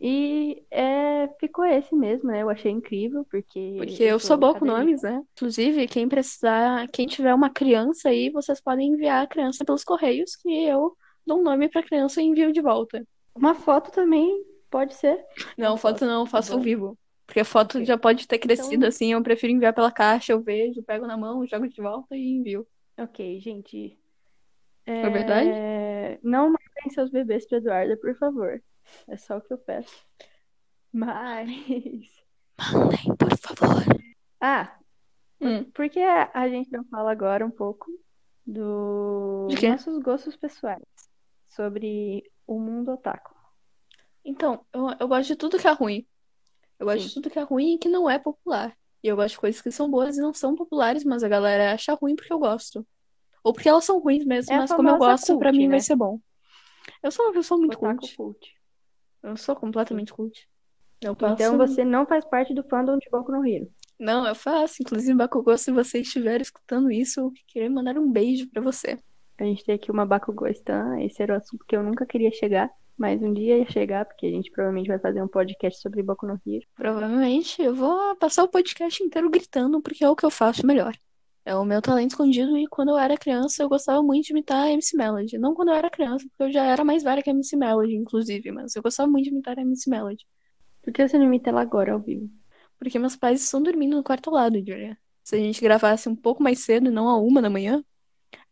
E 0.00 0.62
é, 0.70 1.28
ficou 1.40 1.64
esse 1.64 1.94
mesmo, 1.94 2.30
né? 2.30 2.42
Eu 2.42 2.48
achei 2.48 2.70
incrível, 2.70 3.26
porque 3.28 3.74
Porque 3.76 4.02
eu 4.04 4.18
sou 4.20 4.36
boa 4.36 4.54
com 4.54 4.64
nomes, 4.64 5.02
né? 5.02 5.20
Inclusive, 5.36 5.88
quem 5.88 6.08
precisar, 6.08 6.86
quem 6.92 7.06
tiver 7.06 7.34
uma 7.34 7.50
criança 7.50 8.08
aí, 8.08 8.30
vocês 8.30 8.60
podem 8.60 8.92
enviar 8.92 9.24
a 9.24 9.26
criança 9.26 9.64
pelos 9.64 9.82
correios, 9.82 10.36
que 10.36 10.48
eu 10.64 10.96
dou 11.26 11.40
um 11.40 11.42
nome 11.42 11.68
pra 11.68 11.82
criança 11.82 12.22
e 12.22 12.26
envio 12.26 12.52
de 12.52 12.60
volta. 12.60 13.04
Uma 13.34 13.56
foto 13.56 13.90
também 13.90 14.44
pode 14.70 14.94
ser. 14.94 15.20
Não, 15.56 15.76
foto 15.76 16.06
não, 16.06 16.24
faço 16.24 16.52
ao 16.52 16.60
vivo. 16.60 16.96
Porque 17.28 17.40
a 17.40 17.44
foto 17.44 17.84
já 17.84 17.98
pode 17.98 18.26
ter 18.26 18.38
crescido 18.38 18.74
Então- 18.76 18.88
assim, 18.88 19.12
eu 19.12 19.22
prefiro 19.22 19.52
enviar 19.52 19.74
pela 19.74 19.92
caixa, 19.92 20.32
eu 20.32 20.40
vejo, 20.40 20.82
pego 20.82 21.06
na 21.06 21.14
mão, 21.14 21.46
jogo 21.46 21.68
de 21.68 21.78
volta 21.82 22.16
e 22.16 22.26
envio. 22.26 22.66
Ok, 22.98 23.38
gente. 23.38 23.98
É 24.86 25.10
verdade? 25.10 25.50
Não 26.22 26.46
mandem 26.46 26.90
seus 26.90 27.10
bebês 27.10 27.46
pra 27.46 27.58
Eduarda, 27.58 27.98
por 27.98 28.14
favor. 28.16 28.62
É 29.06 29.16
só 29.18 29.36
o 29.36 29.40
que 29.42 29.52
eu 29.52 29.58
peço. 29.58 29.94
Mas. 30.90 31.46
Mandem, 32.72 33.14
por 33.18 33.36
favor. 33.36 33.84
Ah, 34.40 34.74
Hum. 35.40 35.64
por 35.72 35.88
que 35.90 36.00
a 36.00 36.48
gente 36.48 36.72
não 36.72 36.84
fala 36.86 37.12
agora 37.12 37.44
um 37.44 37.50
pouco 37.50 37.86
dos 38.46 39.60
nossos 39.62 39.98
gostos 40.02 40.34
pessoais 40.34 40.82
sobre 41.46 42.24
o 42.46 42.58
mundo 42.58 42.92
otaku. 42.92 43.34
Então, 44.24 44.64
eu, 44.72 44.86
eu 44.98 45.06
gosto 45.06 45.28
de 45.28 45.36
tudo 45.36 45.58
que 45.58 45.68
é 45.68 45.72
ruim. 45.72 46.06
Eu 46.78 46.86
gosto 46.86 47.02
Sim. 47.02 47.08
de 47.08 47.14
tudo 47.14 47.30
que 47.30 47.38
é 47.38 47.42
ruim 47.42 47.74
e 47.74 47.78
que 47.78 47.88
não 47.88 48.08
é 48.08 48.18
popular. 48.18 48.76
E 49.02 49.08
eu 49.08 49.16
gosto 49.16 49.34
de 49.34 49.40
coisas 49.40 49.60
que 49.60 49.70
são 49.70 49.90
boas 49.90 50.16
e 50.16 50.20
não 50.20 50.32
são 50.34 50.54
populares, 50.54 51.04
mas 51.04 51.22
a 51.22 51.28
galera 51.28 51.72
acha 51.72 51.94
ruim 51.94 52.16
porque 52.16 52.32
eu 52.32 52.38
gosto. 52.38 52.86
Ou 53.42 53.52
porque 53.52 53.68
elas 53.68 53.84
são 53.84 53.98
ruins 54.00 54.24
mesmo, 54.24 54.52
É 54.52 54.58
mas 54.58 54.72
como 54.72 54.88
eu 54.88 54.98
gosto, 54.98 55.38
pra 55.38 55.50
cult, 55.50 55.58
mim 55.58 55.68
vai 55.68 55.76
né? 55.78 55.82
ser 55.82 55.96
bom. 55.96 56.20
Eu 57.02 57.10
sou 57.10 57.26
uma 57.26 57.32
pessoa 57.32 57.58
muito 57.58 57.78
cult. 57.78 58.16
cult. 58.16 58.54
Eu 59.22 59.36
sou 59.36 59.54
completamente 59.54 60.12
cult. 60.12 60.48
Eu 61.00 61.12
Então 61.12 61.56
você 61.56 61.84
não 61.84 62.06
faz 62.06 62.24
parte 62.24 62.52
do 62.52 62.62
fandom 62.64 62.98
de 62.98 63.08
Boku 63.08 63.30
no 63.30 63.46
Hero. 63.46 63.70
Não, 63.98 64.26
eu 64.26 64.34
faço. 64.34 64.76
Inclusive, 64.80 65.14
Bakugou, 65.14 65.56
se 65.58 65.72
você 65.72 66.00
estiver 66.00 66.40
escutando 66.40 66.90
isso, 66.90 67.20
eu 67.20 67.32
queria 67.48 67.70
mandar 67.70 67.98
um 67.98 68.10
beijo 68.10 68.48
pra 68.48 68.62
você. 68.62 68.98
A 69.38 69.44
gente 69.44 69.64
tem 69.64 69.74
aqui 69.74 69.90
uma 69.90 70.04
Bakugou 70.04 70.48
Stan, 70.48 71.00
esse 71.00 71.22
era 71.22 71.34
o 71.34 71.36
assunto 71.36 71.64
que 71.66 71.76
eu 71.76 71.82
nunca 71.82 72.04
queria 72.04 72.30
chegar, 72.32 72.70
mas 72.98 73.22
um 73.22 73.32
dia 73.32 73.58
ia 73.58 73.70
chegar, 73.70 74.04
porque 74.04 74.26
a 74.26 74.30
gente 74.30 74.50
provavelmente 74.50 74.88
vai 74.88 74.98
fazer 74.98 75.22
um 75.22 75.28
podcast 75.28 75.80
sobre 75.80 76.02
Boku 76.02 76.26
no 76.26 76.40
Hero. 76.44 76.66
Provavelmente 76.74 77.62
eu 77.62 77.74
vou 77.74 78.16
passar 78.16 78.42
o 78.42 78.48
podcast 78.48 79.02
inteiro 79.02 79.30
gritando, 79.30 79.80
porque 79.80 80.04
é 80.04 80.10
o 80.10 80.16
que 80.16 80.26
eu 80.26 80.30
faço 80.30 80.66
melhor. 80.66 80.92
É 81.44 81.54
o 81.56 81.64
meu 81.64 81.80
talento 81.80 82.10
escondido 82.10 82.58
e 82.58 82.66
quando 82.66 82.90
eu 82.90 82.98
era 82.98 83.16
criança 83.16 83.62
eu 83.62 83.68
gostava 83.68 84.02
muito 84.02 84.26
de 84.26 84.32
imitar 84.32 84.66
a 84.66 84.70
MC 84.70 84.96
Melody. 84.96 85.38
Não 85.38 85.54
quando 85.54 85.68
eu 85.68 85.74
era 85.74 85.88
criança, 85.88 86.26
porque 86.28 86.50
eu 86.50 86.52
já 86.52 86.64
era 86.64 86.84
mais 86.84 87.02
velha 87.02 87.22
que 87.22 87.30
a 87.30 87.32
MC 87.32 87.56
Melody, 87.56 87.94
inclusive, 87.94 88.50
mas 88.50 88.74
eu 88.74 88.82
gostava 88.82 89.08
muito 89.10 89.24
de 89.24 89.30
imitar 89.30 89.56
a 89.58 89.62
MC 89.62 89.88
Melody. 89.88 90.26
Por 90.82 90.92
que 90.92 91.06
você 91.06 91.16
não 91.16 91.26
imita 91.26 91.50
ela 91.50 91.62
agora 91.62 91.92
ao 91.92 92.00
vivo? 92.00 92.28
Porque 92.78 92.98
meus 92.98 93.16
pais 93.16 93.42
estão 93.42 93.62
dormindo 93.62 93.96
no 93.96 94.02
quarto 94.02 94.28
ao 94.28 94.34
lado, 94.34 94.58
Julia. 94.58 94.98
Se 95.24 95.36
a 95.36 95.38
gente 95.38 95.60
gravasse 95.60 96.08
um 96.08 96.16
pouco 96.16 96.42
mais 96.42 96.60
cedo 96.60 96.88
e 96.88 96.90
não 96.90 97.08
a 97.08 97.16
uma 97.16 97.40
da 97.40 97.48
manhã, 97.48 97.82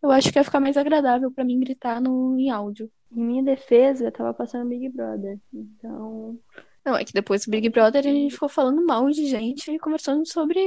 eu 0.02 0.10
acho 0.10 0.32
que 0.32 0.38
ia 0.38 0.44
ficar 0.44 0.60
mais 0.60 0.76
agradável 0.76 1.30
pra 1.32 1.44
mim 1.44 1.58
gritar 1.58 2.00
no, 2.00 2.38
em 2.38 2.50
áudio. 2.50 2.90
Em 3.12 3.22
minha 3.22 3.42
defesa, 3.42 4.04
eu 4.04 4.12
tava 4.12 4.34
passando 4.34 4.68
Big 4.68 4.88
Brother. 4.88 5.38
Então, 5.52 6.38
Não, 6.84 6.96
é 6.96 7.04
que 7.04 7.12
depois 7.12 7.44
do 7.44 7.50
Big 7.50 7.68
Brother 7.68 8.00
a 8.00 8.10
gente 8.10 8.34
ficou 8.34 8.48
falando 8.48 8.84
mal 8.84 9.08
de 9.10 9.26
gente 9.26 9.70
e 9.70 9.78
conversando 9.78 10.26
sobre 10.26 10.60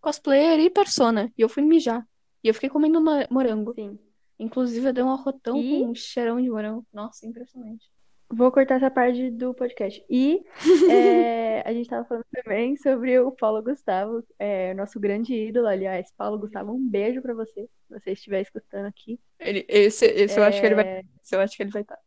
cosplayer 0.00 0.60
e 0.60 0.70
persona. 0.70 1.32
E 1.36 1.42
eu 1.42 1.48
fui 1.48 1.62
mijar. 1.62 2.06
E 2.42 2.48
eu 2.48 2.54
fiquei 2.54 2.68
comendo 2.68 3.00
morango. 3.30 3.74
sim. 3.74 3.98
Inclusive, 4.38 4.86
eu 4.86 4.92
dei 4.92 5.02
um 5.02 5.10
arrotão 5.10 5.60
E? 5.60 5.80
com 5.80 5.90
um 5.90 5.94
cheirão 5.94 6.40
de 6.40 6.48
morango. 6.48 6.86
Nossa, 6.92 7.26
impressionante. 7.26 7.84
Vou 8.30 8.52
cortar 8.52 8.76
essa 8.76 8.90
parte 8.90 9.30
do 9.30 9.54
podcast. 9.54 10.04
E 10.08 10.44
é, 10.90 11.62
a 11.66 11.72
gente 11.72 11.88
tava 11.88 12.04
falando 12.04 12.26
também 12.30 12.76
sobre 12.76 13.18
o 13.18 13.32
Paulo 13.32 13.62
Gustavo, 13.62 14.22
é, 14.38 14.74
nosso 14.74 15.00
grande 15.00 15.34
ídolo, 15.34 15.66
aliás. 15.66 16.12
Paulo 16.16 16.38
Gustavo, 16.38 16.72
um 16.72 16.88
beijo 16.88 17.22
pra 17.22 17.32
você, 17.32 17.62
se 17.62 17.90
você 17.90 18.12
estiver 18.12 18.42
escutando 18.42 18.84
aqui. 18.84 19.18
Ele, 19.40 19.64
esse 19.66 20.04
esse 20.04 20.38
eu 20.38 20.44
acho 20.44 20.60
que 20.60 20.66
ele 20.66 20.74
vai. 20.74 21.02
É, 21.32 21.36
eu 21.36 21.40
acho 21.40 21.56
que 21.56 21.62
ele 21.62 21.70
vai 21.70 21.82
estar. 21.82 21.98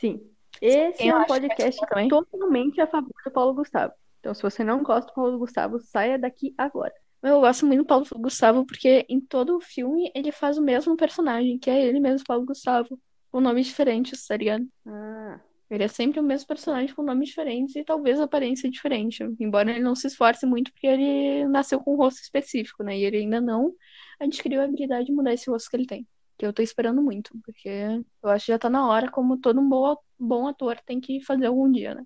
Sim. 0.00 0.20
Esse 0.60 0.98
Quem 0.98 1.10
é 1.10 1.14
um 1.14 1.18
vai 1.18 1.26
podcast 1.26 1.86
também? 1.86 2.08
totalmente 2.08 2.80
a 2.80 2.86
favor 2.86 3.12
do 3.24 3.30
Paulo 3.30 3.54
Gustavo. 3.54 3.92
Então, 4.20 4.34
se 4.34 4.42
você 4.42 4.62
não 4.62 4.82
gosta 4.82 5.10
do 5.10 5.14
Paulo 5.14 5.38
Gustavo, 5.38 5.80
saia 5.80 6.18
daqui 6.18 6.54
agora. 6.58 6.92
Eu 7.22 7.40
gosto 7.40 7.66
muito 7.66 7.80
do 7.80 7.86
Paulo 7.86 8.06
Gustavo 8.16 8.64
porque 8.66 9.04
em 9.08 9.20
todo 9.20 9.56
o 9.56 9.60
filme 9.60 10.10
ele 10.14 10.32
faz 10.32 10.56
o 10.58 10.62
mesmo 10.62 10.96
personagem, 10.96 11.58
que 11.58 11.68
é 11.70 11.86
ele 11.86 12.00
mesmo, 12.00 12.26
Paulo 12.26 12.46
Gustavo, 12.46 12.98
com 13.30 13.40
nomes 13.40 13.66
diferentes, 13.66 14.26
tá 14.26 14.36
ligado? 14.36 14.66
Ah, 14.86 15.38
Ele 15.70 15.84
é 15.84 15.88
sempre 15.88 16.18
o 16.18 16.22
mesmo 16.22 16.48
personagem 16.48 16.94
com 16.94 17.02
nomes 17.02 17.28
diferentes 17.28 17.76
e 17.76 17.84
talvez 17.84 18.18
aparência 18.18 18.70
diferente. 18.70 19.22
Embora 19.38 19.70
ele 19.70 19.80
não 19.80 19.94
se 19.94 20.06
esforce 20.06 20.46
muito 20.46 20.72
porque 20.72 20.86
ele 20.86 21.46
nasceu 21.46 21.80
com 21.80 21.94
um 21.94 21.96
rosto 21.96 22.20
específico, 22.22 22.82
né? 22.82 22.98
E 22.98 23.04
ele 23.04 23.18
ainda 23.18 23.40
não 23.40 23.72
adquiriu 24.18 24.60
a 24.60 24.64
habilidade 24.64 25.06
de 25.06 25.12
mudar 25.12 25.32
esse 25.34 25.50
rosto 25.50 25.70
que 25.70 25.76
ele 25.76 25.86
tem. 25.86 26.06
Que 26.40 26.46
eu 26.46 26.54
tô 26.54 26.62
esperando 26.62 27.02
muito, 27.02 27.38
porque 27.44 27.68
eu 28.22 28.30
acho 28.30 28.46
que 28.46 28.52
já 28.52 28.58
tá 28.58 28.70
na 28.70 28.88
hora, 28.88 29.10
como 29.10 29.38
todo 29.38 29.60
um 29.60 29.68
bom, 29.68 29.94
bom 30.18 30.48
ator 30.48 30.80
tem 30.86 30.98
que 30.98 31.22
fazer 31.22 31.44
algum 31.44 31.70
dia, 31.70 31.94
né? 31.94 32.02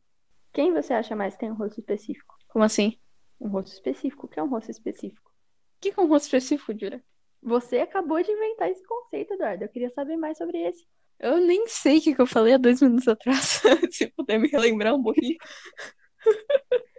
quem 0.52 0.72
você 0.72 0.92
acha 0.92 1.14
mais 1.14 1.34
que 1.34 1.40
tem 1.40 1.52
um 1.52 1.54
rosto 1.54 1.78
específico? 1.78 2.34
Como 2.48 2.64
assim? 2.64 2.98
Um 3.40 3.46
rosto 3.46 3.72
específico. 3.72 4.26
O 4.26 4.28
que 4.28 4.40
é 4.40 4.42
um 4.42 4.48
rosto 4.48 4.72
específico? 4.72 5.30
O 5.30 5.80
que 5.80 5.92
que 5.92 6.00
é 6.00 6.02
um 6.02 6.09
rosto 6.09 6.24
específico, 6.24 6.76
Jura? 6.76 7.00
Você 7.40 7.78
acabou 7.78 8.20
de 8.20 8.32
inventar 8.32 8.70
esse 8.70 8.85
conceito, 8.85 9.35
Eduardo. 9.35 9.62
Eu 9.62 9.68
queria 9.68 9.90
saber 9.90 10.16
mais 10.16 10.37
sobre 10.37 10.59
esse. 10.59 10.85
Eu 11.20 11.38
nem 11.38 11.68
sei 11.68 11.98
o 11.98 12.02
que 12.02 12.14
que 12.16 12.20
eu 12.20 12.26
falei 12.26 12.54
há 12.54 12.59
dois 12.59 12.82
minutos 12.82 13.06
atrás. 13.06 13.62
Se 13.92 14.09
puder 14.16 14.38
me 14.38 14.48
relembrar 14.48 14.96
um 14.96 15.02
pouquinho. 15.02 15.37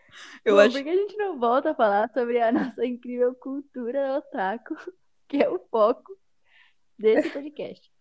Eu 0.46 0.56
Bom, 0.56 0.62
acho 0.62 0.76
por 0.76 0.84
que 0.84 0.90
a 0.90 0.96
gente 0.96 1.18
não 1.18 1.40
volta 1.40 1.72
a 1.72 1.76
falar 1.76 2.10
sobre 2.14 2.40
a 2.40 2.52
nossa 2.52 2.86
incrível 2.86 3.34
cultura 3.36 4.18
otaku, 4.20 4.76
que 5.28 5.44
é 5.44 5.50
o 5.50 5.60
foco 5.70 6.16
desse 6.98 7.30
podcast? 7.30 7.92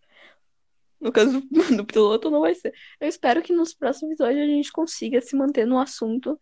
No 0.99 1.11
caso 1.11 1.41
do, 1.41 1.77
do 1.77 1.85
piloto 1.85 2.29
não 2.29 2.41
vai 2.41 2.55
ser. 2.55 2.73
Eu 2.99 3.07
espero 3.07 3.41
que 3.41 3.53
nos 3.53 3.73
próximos 3.73 4.13
episódios 4.13 4.41
a 4.43 4.47
gente 4.47 4.71
consiga 4.71 5.21
se 5.21 5.35
manter 5.35 5.65
no 5.65 5.79
assunto 5.79 6.39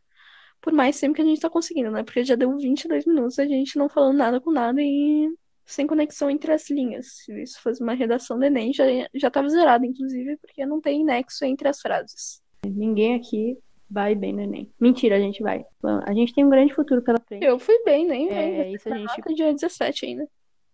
por 0.62 0.72
mais 0.72 0.98
tempo 0.98 1.16
que 1.16 1.22
a 1.22 1.26
gente 1.26 1.42
tá 1.42 1.50
conseguindo, 1.50 1.92
né? 1.92 2.04
Porque 2.04 2.24
já 2.24 2.36
deu 2.36 2.56
22 2.58 3.06
minutos 3.06 3.38
a 3.38 3.46
gente 3.46 3.78
não 3.78 3.90
falando 3.90 4.18
nada 4.18 4.40
com 4.40 4.52
nada 4.52 4.82
e 4.82 5.30
sem 5.66 5.86
conexão 5.86 6.30
entre 6.30 6.54
as 6.54 6.70
linhas. 6.70 7.08
Se 7.26 7.42
isso 7.42 7.62
fosse 7.62 7.82
uma 7.84 7.94
redação 7.94 8.38
do 8.40 8.46
Enem, 8.46 8.74
já, 8.74 8.86
já 9.14 9.30
tava 9.30 9.50
zerado, 9.50 9.86
inclusive, 9.86 10.38
porque 10.38 10.66
não 10.66 10.80
tem 10.80 11.04
nexo 11.04 11.44
entre 11.44 11.68
as 11.68 11.82
frases. 11.82 12.42
Ninguém 12.66 13.16
aqui 13.16 13.58
vai 13.90 14.16
bem 14.16 14.34
no 14.34 14.42
Enem. 14.42 14.72
Mentira, 14.80 15.18
a 15.18 15.20
gente 15.20 15.42
vai. 15.42 15.66
A 16.06 16.14
gente 16.14 16.34
tem 16.34 16.46
um 16.46 16.50
grande 16.50 16.74
futuro 16.74 17.02
pela 17.02 17.20
frente. 17.20 17.44
Eu 17.46 17.60
fui 17.60 17.84
bem, 17.84 18.08
nem 18.08 18.30
É, 18.30 18.64
vem. 18.64 18.74
isso 18.74 18.88
a 18.88 18.98
gente 18.98 19.36
dia 19.36 19.54
17 19.54 20.06
ainda. 20.06 20.28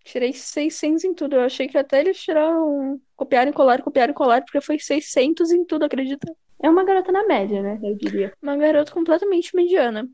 Tirei 0.04 0.34
600 0.34 1.04
em 1.04 1.14
tudo. 1.14 1.36
Eu 1.36 1.42
achei 1.42 1.68
que 1.68 1.78
até 1.78 2.00
eles 2.00 2.20
tiraram. 2.20 3.00
Copiaram 3.16 3.52
e 3.52 3.54
colaram, 3.54 3.84
copiaram 3.84 4.12
e 4.12 4.16
colaram, 4.16 4.46
porque 4.46 4.62
foi 4.62 4.80
600 4.80 5.52
em 5.52 5.66
tudo, 5.66 5.86
acredita? 5.86 6.34
É 6.62 6.70
uma 6.70 6.84
garota 6.84 7.12
na 7.12 7.26
média, 7.26 7.62
né? 7.62 7.80
Eu 7.82 7.96
diria. 7.96 8.34
Uma 8.42 8.58
garota 8.58 8.92
completamente 8.92 9.56
mediana. 9.56 10.10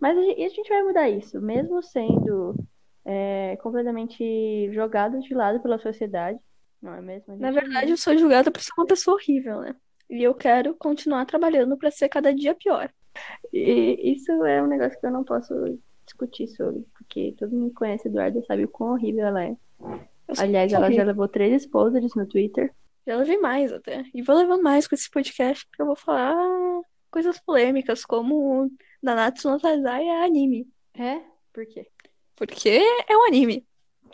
Mas 0.00 0.16
a 0.16 0.20
gente, 0.20 0.40
e 0.40 0.44
a 0.44 0.48
gente 0.48 0.68
vai 0.68 0.82
mudar 0.82 1.08
isso, 1.08 1.40
mesmo 1.40 1.82
sendo 1.82 2.54
é, 3.04 3.56
completamente 3.62 4.70
jogado 4.72 5.20
de 5.20 5.34
lado 5.34 5.60
pela 5.60 5.78
sociedade. 5.78 6.38
Não 6.80 6.94
é 6.94 7.00
mesmo? 7.00 7.36
Na 7.36 7.50
verdade, 7.52 7.90
eu 7.92 7.96
sou 7.96 8.16
julgada 8.16 8.50
por 8.50 8.60
ser 8.60 8.72
uma 8.76 8.86
pessoa 8.86 9.16
horrível, 9.16 9.60
né? 9.60 9.76
E 10.10 10.22
eu 10.22 10.34
quero 10.34 10.74
continuar 10.74 11.24
trabalhando 11.24 11.76
pra 11.76 11.90
ser 11.90 12.08
cada 12.08 12.34
dia 12.34 12.54
pior. 12.54 12.92
E 13.52 14.12
isso 14.12 14.32
é 14.44 14.62
um 14.62 14.66
negócio 14.66 14.98
que 14.98 15.06
eu 15.06 15.10
não 15.10 15.24
posso 15.24 15.54
discutir 16.04 16.48
sobre, 16.48 16.84
porque 16.96 17.34
todo 17.38 17.52
mundo 17.52 17.70
que 17.70 17.76
conhece 17.76 18.08
a 18.08 18.10
Eduarda 18.10 18.42
sabe 18.42 18.64
o 18.64 18.68
quão 18.68 18.92
horrível 18.92 19.26
ela 19.26 19.44
é. 19.44 19.56
Aliás, 20.38 20.72
ela 20.72 20.90
já 20.90 21.04
levou 21.04 21.28
três 21.28 21.62
exposures 21.62 22.14
no 22.14 22.26
Twitter. 22.26 22.72
Já 23.06 23.16
levei 23.16 23.38
mais 23.38 23.72
até. 23.72 24.04
E 24.14 24.22
vou 24.22 24.36
levar 24.36 24.58
mais 24.58 24.86
com 24.86 24.94
esse 24.94 25.10
podcast, 25.10 25.66
porque 25.66 25.82
eu 25.82 25.86
vou 25.86 25.96
falar 25.96 26.34
coisas 27.10 27.38
polêmicas, 27.40 28.04
como 28.04 28.70
Nanatsu 29.02 29.50
no 29.50 29.60
Taizai 29.60 30.06
é 30.06 30.24
anime. 30.24 30.66
É? 30.94 31.20
Por 31.52 31.66
quê? 31.66 31.86
Porque 32.36 32.80
é 33.08 33.16
um 33.16 33.26
anime. 33.26 33.66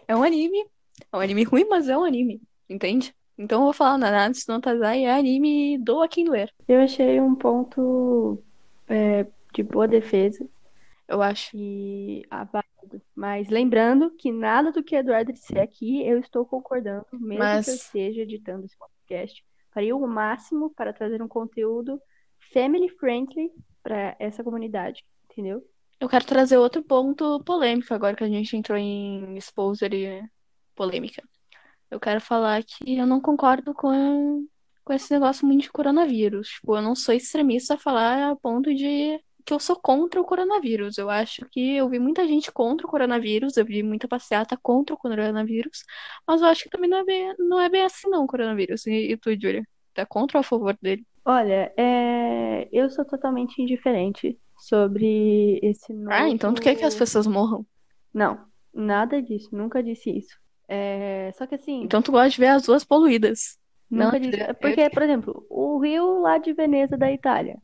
É 0.07 0.17
um 0.17 0.23
anime. 0.23 0.67
É 1.13 1.17
um 1.17 1.21
anime 1.21 1.45
ruim, 1.45 1.67
mas 1.69 1.89
é 1.89 1.97
um 1.97 2.05
anime. 2.05 2.41
Entende? 2.69 3.15
Então 3.37 3.61
eu 3.61 3.65
vou 3.65 3.73
falar 3.73 3.99
Nanatsu 3.99 4.51
no 4.51 4.61
Taizai 4.61 5.05
é 5.05 5.13
anime 5.13 5.79
do 5.79 6.03
a 6.03 6.09
quem 6.09 6.25
doer. 6.25 6.53
Eu 6.67 6.81
achei 6.81 7.21
um 7.21 7.35
ponto 7.35 8.43
é, 8.89 9.27
de 9.55 9.63
boa 9.63 9.87
defesa 9.87 10.45
Eu 11.09 11.23
acho. 11.23 11.51
e 11.57 12.23
ah, 12.31 12.45
válido. 12.45 13.03
Mas 13.15 13.49
lembrando 13.49 14.11
que 14.11 14.31
nada 14.31 14.71
do 14.71 14.85
que 14.85 14.95
a 14.95 15.01
Eduarda 15.01 15.33
disser 15.33 15.63
aqui 15.63 16.07
eu 16.07 16.19
estou 16.19 16.45
concordando, 16.45 17.07
mesmo 17.13 17.39
Mas- 17.39 17.65
que 17.65 17.71
eu 17.71 17.75
esteja 17.75 18.23
editando 18.23 18.67
esse 18.67 18.77
podcast. 18.77 19.43
Farei 19.73 19.93
o 19.93 20.07
máximo 20.07 20.71
para 20.71 20.93
trazer 20.93 21.23
um 21.23 21.29
conteúdo 21.29 22.01
family 22.53 22.89
friendly 22.91 23.51
para 23.83 24.15
essa 24.19 24.45
comunidade, 24.45 25.05
entendeu? 25.31 25.63
Eu 26.01 26.09
quero 26.09 26.25
trazer 26.25 26.57
outro 26.59 26.83
ponto 26.83 27.43
polêmico 27.43 27.93
agora 27.93 28.15
que 28.15 28.25
a 28.25 28.29
gente 28.29 28.57
entrou 28.57 28.79
em 28.79 29.37
exposer 29.37 29.93
e 29.93 30.23
polêmica. 30.75 31.23
Eu 31.91 31.99
quero 31.99 32.21
falar 32.21 32.63
que 32.63 32.97
eu 32.97 33.07
não 33.07 33.21
concordo 33.21 33.75
com, 33.75 34.47
com 34.85 34.93
esse 34.93 35.13
negócio 35.13 35.47
muito 35.47 35.63
de 35.63 35.73
coronavírus. 35.73 36.49
Tipo, 36.49 36.77
eu 36.77 36.83
não 36.83 36.95
sou 36.95 37.15
extremista 37.15 37.75
a 37.75 37.79
falar 37.79 38.31
a 38.31 38.37
ponto 38.37 38.73
de 38.75 39.19
que 39.49 39.55
eu 39.55 39.61
sou 39.61 39.77
contra 39.81 40.21
o 40.21 40.25
coronavírus. 40.25 40.99
Eu 40.99 41.11
acho 41.11 41.47
que 41.51 41.77
eu 41.77 41.89
vi 41.89 41.99
muita 41.99 42.27
gente 42.29 42.53
contra 42.53 42.87
o 42.87 42.91
coronavírus, 42.91 43.57
eu 43.57 43.65
vi 43.65 43.83
muita 43.83 44.07
passeata 44.09 44.59
contra 44.63 44.95
o 44.95 44.99
coronavírus, 44.99 45.85
mas 46.27 46.41
eu 46.43 46.49
acho 46.49 46.65
que 46.65 46.71
também 46.71 46.91
não 46.91 46.99
é 46.99 47.05
bem, 47.05 47.35
não 47.39 47.61
é 47.61 47.69
bem 47.69 47.83
assim 47.85 48.09
não, 48.11 48.25
o 48.25 48.27
coronavírus. 48.27 48.87
E, 48.87 49.13
e 49.13 49.17
tu, 49.17 49.31
Júlia? 49.33 49.65
Tá 49.95 50.07
contra 50.07 50.39
ou 50.39 50.41
a 50.41 50.45
favor 50.45 50.77
dele? 50.81 51.05
Olha, 51.25 51.73
é, 51.77 52.69
eu 52.73 52.91
sou 52.91 53.05
totalmente 53.05 53.61
indiferente 53.61 54.39
sobre 54.59 55.59
esse 55.63 55.93
novo... 55.93 56.15
Ah, 56.15 56.29
então 56.31 56.55
tu 56.55 56.63
quer 56.63 56.77
que 56.77 56.85
as 56.85 56.95
pessoas 56.95 57.27
morram? 57.27 57.67
Não, 58.13 58.47
nada 58.73 59.23
disso, 59.23 59.49
nunca 59.55 59.83
disse 59.83 60.11
isso. 60.11 60.37
É, 60.69 61.33
Só 61.33 61.47
que 61.47 61.55
assim, 61.55 61.85
Então 61.85 62.03
tu 62.03 62.13
gosta 62.13 62.31
de 62.31 62.39
ver 62.39 62.49
as 62.49 62.67
ruas 62.67 62.85
poluídas. 62.85 63.59
nunca 63.91 64.19
não, 64.19 64.21
disse. 64.21 64.39
eu- 64.49 64.55
Porque, 64.57 64.91
por 64.91 65.03
exemplo, 65.03 65.47
o 65.51 65.79
rio 65.79 66.21
lá 66.21 66.39
de 66.39 66.53
Veneza 66.53 66.97
da 66.97 67.11
Itália 67.13 67.61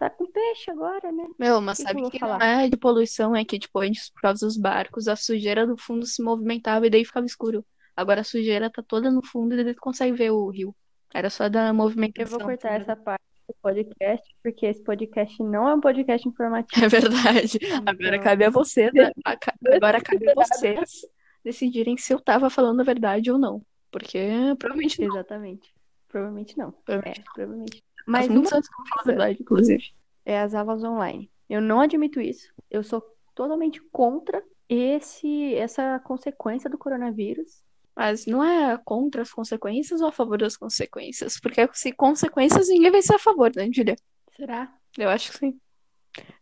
tá 0.00 0.10
com 0.10 0.26
peixe 0.30 0.70
agora, 0.70 1.12
né? 1.12 1.28
Meu, 1.38 1.60
mas 1.60 1.78
Que 1.78 1.84
que 1.84 1.88
sabe 1.88 2.00
eu 2.00 2.02
vou 2.04 2.10
que 2.10 2.18
não 2.20 2.40
é 2.40 2.68
de 2.68 2.76
poluição, 2.76 3.36
é 3.36 3.44
que, 3.44 3.58
tipo, 3.58 3.78
antes, 3.80 4.08
por 4.10 4.22
causa 4.22 4.46
dos 4.46 4.56
barcos, 4.56 5.06
a 5.08 5.14
sujeira 5.16 5.66
do 5.66 5.76
fundo 5.76 6.06
se 6.06 6.22
movimentava 6.22 6.86
e 6.86 6.90
daí 6.90 7.04
ficava 7.04 7.26
escuro. 7.26 7.64
Agora 7.94 8.22
a 8.22 8.24
sujeira 8.24 8.70
tá 8.70 8.82
toda 8.82 9.10
no 9.10 9.22
fundo 9.24 9.54
e 9.54 9.60
ele 9.60 9.74
consegue 9.74 10.12
ver 10.16 10.30
o 10.30 10.48
rio. 10.48 10.74
Era 11.12 11.28
só 11.28 11.48
da 11.48 11.68
Eu 11.68 11.74
movimentação. 11.74 12.38
vou 12.38 12.48
cortar 12.48 12.80
essa 12.80 12.96
parte 12.96 13.22
do 13.46 13.54
podcast, 13.60 14.26
porque 14.42 14.64
esse 14.66 14.82
podcast 14.82 15.42
não 15.42 15.68
é 15.68 15.74
um 15.74 15.80
podcast 15.80 16.26
informativo. 16.28 16.84
É 16.84 16.88
verdade. 16.88 17.58
Agora 17.86 18.06
Então, 18.08 18.22
cabe 18.24 18.44
a 18.44 18.50
você, 18.50 18.90
né? 18.92 19.10
Agora 19.74 20.00
cabe 20.00 20.30
a 20.30 20.34
vocês 20.34 21.06
decidirem 21.44 21.96
se 21.98 22.14
eu 22.14 22.20
tava 22.20 22.48
falando 22.48 22.80
a 22.80 22.84
verdade 22.84 23.30
ou 23.30 23.38
não. 23.38 23.60
Porque 23.90 24.18
provavelmente 24.58 25.00
não. 25.00 25.08
Exatamente. 25.08 25.74
Provavelmente 26.08 26.56
não. 26.56 26.72
Provavelmente 26.72 27.20
É, 27.20 27.24
provavelmente. 27.34 27.82
Faz 28.04 28.26
Mas 28.26 28.28
muitos 28.28 28.50
uma 28.50 28.56
anos 28.58 28.68
que 28.68 28.74
eu 28.74 28.86
falo 28.86 29.00
a 29.00 29.04
verdade, 29.04 29.38
inclusive. 29.40 29.84
é 30.24 30.40
as 30.40 30.54
aulas 30.54 30.82
online. 30.82 31.30
Eu 31.48 31.60
não 31.60 31.80
admito 31.80 32.20
isso. 32.20 32.52
Eu 32.70 32.82
sou 32.82 33.02
totalmente 33.34 33.80
contra 33.92 34.42
esse 34.68 35.54
essa 35.56 35.98
consequência 36.00 36.70
do 36.70 36.78
coronavírus. 36.78 37.62
Mas 37.96 38.24
não 38.24 38.42
é 38.42 38.78
contra 38.84 39.22
as 39.22 39.32
consequências 39.32 40.00
ou 40.00 40.08
a 40.08 40.12
favor 40.12 40.38
das 40.38 40.56
consequências? 40.56 41.38
Porque 41.40 41.68
se 41.72 41.92
consequências, 41.92 42.68
ninguém 42.68 42.90
vai 42.90 43.02
ser 43.02 43.14
a 43.14 43.18
favor, 43.18 43.50
né, 43.54 43.68
Julia? 43.72 43.96
Será? 44.36 44.72
Eu 44.96 45.08
acho 45.08 45.32
que 45.32 45.38
sim. 45.38 45.60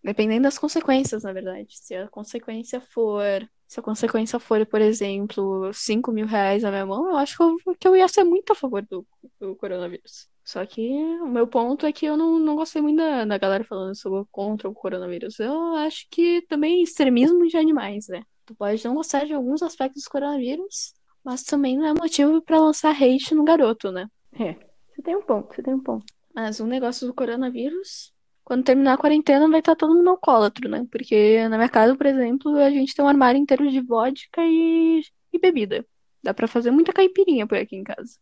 Dependendo 0.02 0.42
das 0.42 0.58
consequências, 0.58 1.22
na 1.24 1.32
verdade. 1.32 1.76
Se 1.76 1.94
a 1.94 2.08
consequência 2.08 2.80
for. 2.80 3.48
Se 3.66 3.80
a 3.80 3.82
consequência 3.82 4.38
for, 4.38 4.64
por 4.66 4.80
exemplo, 4.80 5.70
5 5.74 6.10
mil 6.10 6.26
reais 6.26 6.62
na 6.62 6.70
minha 6.70 6.86
mão, 6.86 7.08
eu 7.10 7.16
acho 7.16 7.36
que 7.36 7.42
eu, 7.42 7.76
que 7.78 7.88
eu 7.88 7.96
ia 7.96 8.08
ser 8.08 8.24
muito 8.24 8.50
a 8.52 8.56
favor 8.56 8.82
do, 8.82 9.06
do 9.38 9.54
coronavírus. 9.56 10.26
Só 10.48 10.64
que 10.64 10.80
o 11.20 11.26
meu 11.26 11.46
ponto 11.46 11.84
é 11.84 11.92
que 11.92 12.06
eu 12.06 12.16
não, 12.16 12.38
não 12.38 12.56
gostei 12.56 12.80
muito 12.80 12.96
da, 12.96 13.22
da 13.26 13.36
galera 13.36 13.62
falando 13.64 13.94
sobre 13.94 14.26
contra 14.32 14.66
o 14.66 14.72
coronavírus. 14.72 15.38
Eu 15.38 15.74
acho 15.74 16.06
que 16.10 16.40
também 16.48 16.82
extremismo 16.82 17.46
de 17.46 17.58
animais, 17.58 18.08
né? 18.08 18.22
Tu 18.46 18.54
pode 18.54 18.82
não 18.82 18.94
gostar 18.94 19.26
de 19.26 19.34
alguns 19.34 19.62
aspectos 19.62 20.04
do 20.04 20.10
coronavírus, 20.10 20.94
mas 21.22 21.42
também 21.42 21.76
não 21.76 21.84
é 21.84 21.92
motivo 21.92 22.40
pra 22.40 22.58
lançar 22.60 22.96
hate 22.96 23.34
no 23.34 23.44
garoto, 23.44 23.92
né? 23.92 24.08
É. 24.40 24.54
Você 24.88 25.02
tem 25.02 25.16
um 25.16 25.20
ponto, 25.20 25.54
você 25.54 25.62
tem 25.62 25.74
um 25.74 25.82
ponto. 25.82 26.06
Mas 26.34 26.60
o 26.60 26.66
negócio 26.66 27.06
do 27.06 27.12
coronavírus, 27.12 28.10
quando 28.42 28.64
terminar 28.64 28.94
a 28.94 28.98
quarentena, 28.98 29.50
vai 29.50 29.58
estar 29.58 29.76
todo 29.76 29.94
mundo 29.94 30.08
alcoólatra, 30.08 30.66
né? 30.66 30.86
Porque 30.90 31.46
na 31.46 31.58
minha 31.58 31.68
casa, 31.68 31.94
por 31.94 32.06
exemplo, 32.06 32.56
a 32.56 32.70
gente 32.70 32.94
tem 32.94 33.04
um 33.04 33.08
armário 33.08 33.38
inteiro 33.38 33.70
de 33.70 33.82
vodka 33.82 34.40
e, 34.42 35.02
e 35.30 35.38
bebida. 35.38 35.84
Dá 36.22 36.32
pra 36.32 36.48
fazer 36.48 36.70
muita 36.70 36.90
caipirinha 36.90 37.46
por 37.46 37.58
aqui 37.58 37.76
em 37.76 37.84
casa. 37.84 38.18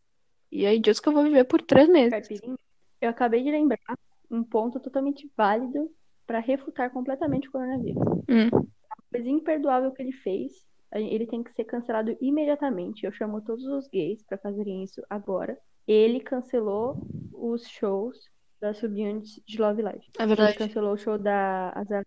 E 0.56 0.64
aí 0.64 0.78
diz 0.80 0.98
que 0.98 1.08
eu 1.08 1.12
vou 1.12 1.22
viver 1.22 1.44
por 1.44 1.60
três 1.60 1.86
meses. 1.88 2.10
Caipirinha. 2.10 2.58
Eu 3.00 3.10
acabei 3.10 3.42
de 3.42 3.50
lembrar 3.50 3.78
um 4.30 4.42
ponto 4.42 4.80
totalmente 4.80 5.30
válido 5.36 5.90
para 6.26 6.38
refutar 6.38 6.90
completamente 6.90 7.46
o 7.48 7.52
coronavírus. 7.52 8.02
Hum. 8.28 8.66
coisa 9.12 9.28
imperdoável 9.28 9.92
que 9.92 10.02
ele 10.02 10.12
fez. 10.12 10.52
Ele 10.94 11.26
tem 11.26 11.42
que 11.42 11.52
ser 11.52 11.64
cancelado 11.64 12.16
imediatamente. 12.22 13.04
Eu 13.04 13.12
chamo 13.12 13.42
todos 13.42 13.66
os 13.66 13.86
gays 13.88 14.22
para 14.22 14.38
fazerem 14.38 14.82
isso 14.82 15.02
agora. 15.10 15.58
Ele 15.86 16.20
cancelou 16.20 17.06
os 17.34 17.68
shows 17.68 18.18
das 18.58 18.78
subunits 18.78 19.38
de 19.46 19.60
Love 19.60 19.82
Live. 19.82 20.06
É 20.18 20.22
Ele 20.22 20.28
verdade. 20.28 20.56
cancelou 20.56 20.94
o 20.94 20.96
show 20.96 21.18
da 21.18 21.70
Azalea, 21.74 22.04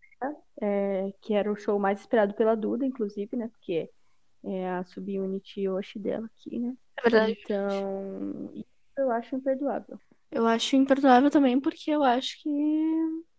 é, 0.60 1.14
que 1.22 1.36
era 1.36 1.52
o 1.52 1.56
show 1.56 1.78
mais 1.78 2.00
esperado 2.00 2.34
pela 2.34 2.56
Duda, 2.56 2.84
inclusive, 2.84 3.38
né? 3.38 3.48
Porque 3.50 3.90
é 4.44 4.70
a 4.70 4.84
subunit 4.84 5.60
Yoshi 5.60 6.00
dela 6.00 6.26
aqui, 6.28 6.60
né? 6.60 6.76
É 6.98 7.02
verdade. 7.02 7.38
Então, 7.44 8.52
isso 8.54 8.66
eu 8.98 9.12
acho 9.12 9.36
imperdoável. 9.36 10.00
Eu 10.32 10.46
acho 10.46 10.76
imperdoável 10.76 11.30
também 11.30 11.60
porque 11.60 11.92
eu 11.92 12.04
acho 12.04 12.42
que. 12.42 12.50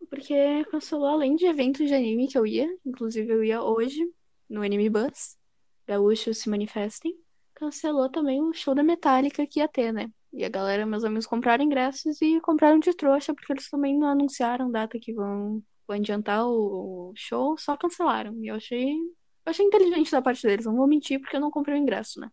Porque 0.09 0.65
cancelou 0.71 1.07
além 1.07 1.37
de 1.37 1.47
eventos 1.47 1.87
de 1.87 1.95
anime 1.95 2.27
que 2.27 2.37
eu 2.37 2.47
ia. 2.47 2.69
Inclusive 2.85 3.33
eu 3.33 3.45
ia 3.45 3.63
hoje 3.63 4.01
no 4.49 4.63
Anime 4.63 4.91
Bus. 4.91 5.37
Gaúchos 5.87 6.39
se 6.39 6.51
manifestem. 6.51 7.15
Cancelou 7.55 8.11
também 8.11 8.43
o 8.43 8.53
show 8.53 8.75
da 8.75 8.83
Metallica 8.83 9.47
que 9.47 9.61
ia 9.61 9.69
ter, 9.69 9.93
né? 9.93 10.11
E 10.33 10.45
a 10.45 10.49
galera, 10.49 10.87
meus 10.87 11.05
amigos, 11.05 11.27
compraram 11.27 11.65
ingressos 11.65 12.21
e 12.23 12.41
compraram 12.41 12.79
de 12.79 12.95
trouxa, 12.95 13.35
porque 13.35 13.53
eles 13.53 13.69
também 13.69 13.99
não 13.99 14.09
anunciaram 14.09 14.71
data 14.71 14.99
que 14.99 15.13
vão, 15.13 15.63
vão 15.87 15.97
adiantar 15.97 16.47
o 16.47 17.13
show, 17.17 17.57
só 17.59 17.77
cancelaram. 17.77 18.35
E 18.43 18.49
eu 18.49 18.55
achei. 18.57 18.97
Eu 19.51 19.53
achei 19.53 19.67
inteligente 19.67 20.13
da 20.13 20.23
parte 20.23 20.47
deles, 20.47 20.65
não 20.65 20.77
vou 20.77 20.87
mentir, 20.87 21.19
porque 21.21 21.35
eu 21.37 21.41
não 21.41 21.51
comprei 21.51 21.75
o 21.75 21.79
ingresso, 21.79 22.21
né? 22.21 22.31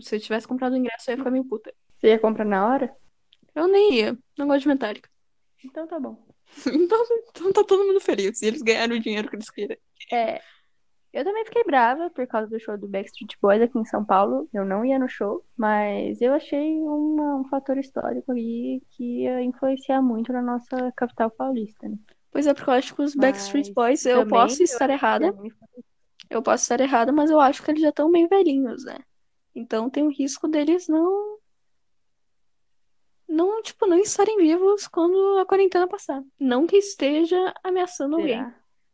Se 0.00 0.16
eu 0.16 0.20
tivesse 0.20 0.48
comprado 0.48 0.72
o 0.72 0.76
ingresso, 0.76 1.10
eu 1.10 1.12
ia 1.12 1.18
ficar 1.18 1.30
meio 1.30 1.44
puta. 1.44 1.74
Você 1.98 2.06
ia 2.08 2.18
comprar 2.18 2.44
na 2.46 2.66
hora? 2.66 2.94
Eu 3.54 3.68
nem 3.68 3.92
ia, 3.94 4.18
não 4.38 4.46
gosto 4.46 4.62
de 4.62 4.68
Metallica. 4.68 5.08
Então 5.62 5.86
tá 5.86 6.00
bom. 6.00 6.26
Então, 6.66 7.04
então 7.30 7.52
tá 7.52 7.64
todo 7.64 7.84
mundo 7.86 8.00
feliz. 8.00 8.40
E 8.40 8.46
eles 8.46 8.62
ganharam 8.62 8.96
o 8.96 9.00
dinheiro 9.00 9.28
que 9.28 9.36
eles 9.36 9.50
queriam. 9.50 9.78
É, 10.10 10.40
eu 11.12 11.22
também 11.24 11.44
fiquei 11.44 11.64
brava 11.64 12.08
por 12.10 12.26
causa 12.26 12.48
do 12.48 12.58
show 12.58 12.78
do 12.78 12.88
Backstreet 12.88 13.34
Boys 13.42 13.60
aqui 13.60 13.78
em 13.78 13.84
São 13.84 14.02
Paulo. 14.04 14.48
Eu 14.54 14.64
não 14.64 14.84
ia 14.86 14.98
no 14.98 15.08
show, 15.08 15.44
mas 15.56 16.18
eu 16.22 16.32
achei 16.32 16.76
uma- 16.80 17.36
um 17.40 17.44
fator 17.48 17.76
histórico 17.76 18.32
aí 18.32 18.80
que 18.90 19.22
ia 19.24 19.42
influenciar 19.42 20.00
muito 20.00 20.32
na 20.32 20.40
nossa 20.40 20.90
capital 20.96 21.30
paulista, 21.30 21.86
né? 21.88 21.98
Pois 22.30 22.46
é, 22.46 22.54
porque 22.54 22.68
eu 22.70 22.74
acho 22.74 22.94
que 22.94 23.02
os 23.02 23.14
Backstreet 23.14 23.72
Boys, 23.74 24.04
eu 24.06 24.26
posso 24.26 24.62
estar 24.62 24.90
errada, 24.90 25.32
foi- 25.32 25.83
eu 26.36 26.42
posso 26.42 26.64
estar 26.64 26.80
errada, 26.80 27.12
mas 27.12 27.30
eu 27.30 27.40
acho 27.40 27.62
que 27.62 27.70
eles 27.70 27.82
já 27.82 27.90
estão 27.90 28.08
meio 28.08 28.28
velhinhos, 28.28 28.84
né? 28.84 28.98
Então 29.54 29.88
tem 29.88 30.04
o 30.04 30.10
risco 30.10 30.48
deles 30.48 30.88
não. 30.88 31.38
Não, 33.28 33.62
tipo, 33.62 33.86
não 33.86 33.98
estarem 33.98 34.36
vivos 34.36 34.86
quando 34.86 35.38
a 35.38 35.46
quarentena 35.46 35.88
passar. 35.88 36.22
Não 36.38 36.66
que 36.66 36.76
esteja 36.76 37.54
ameaçando 37.62 38.16
alguém. 38.16 38.46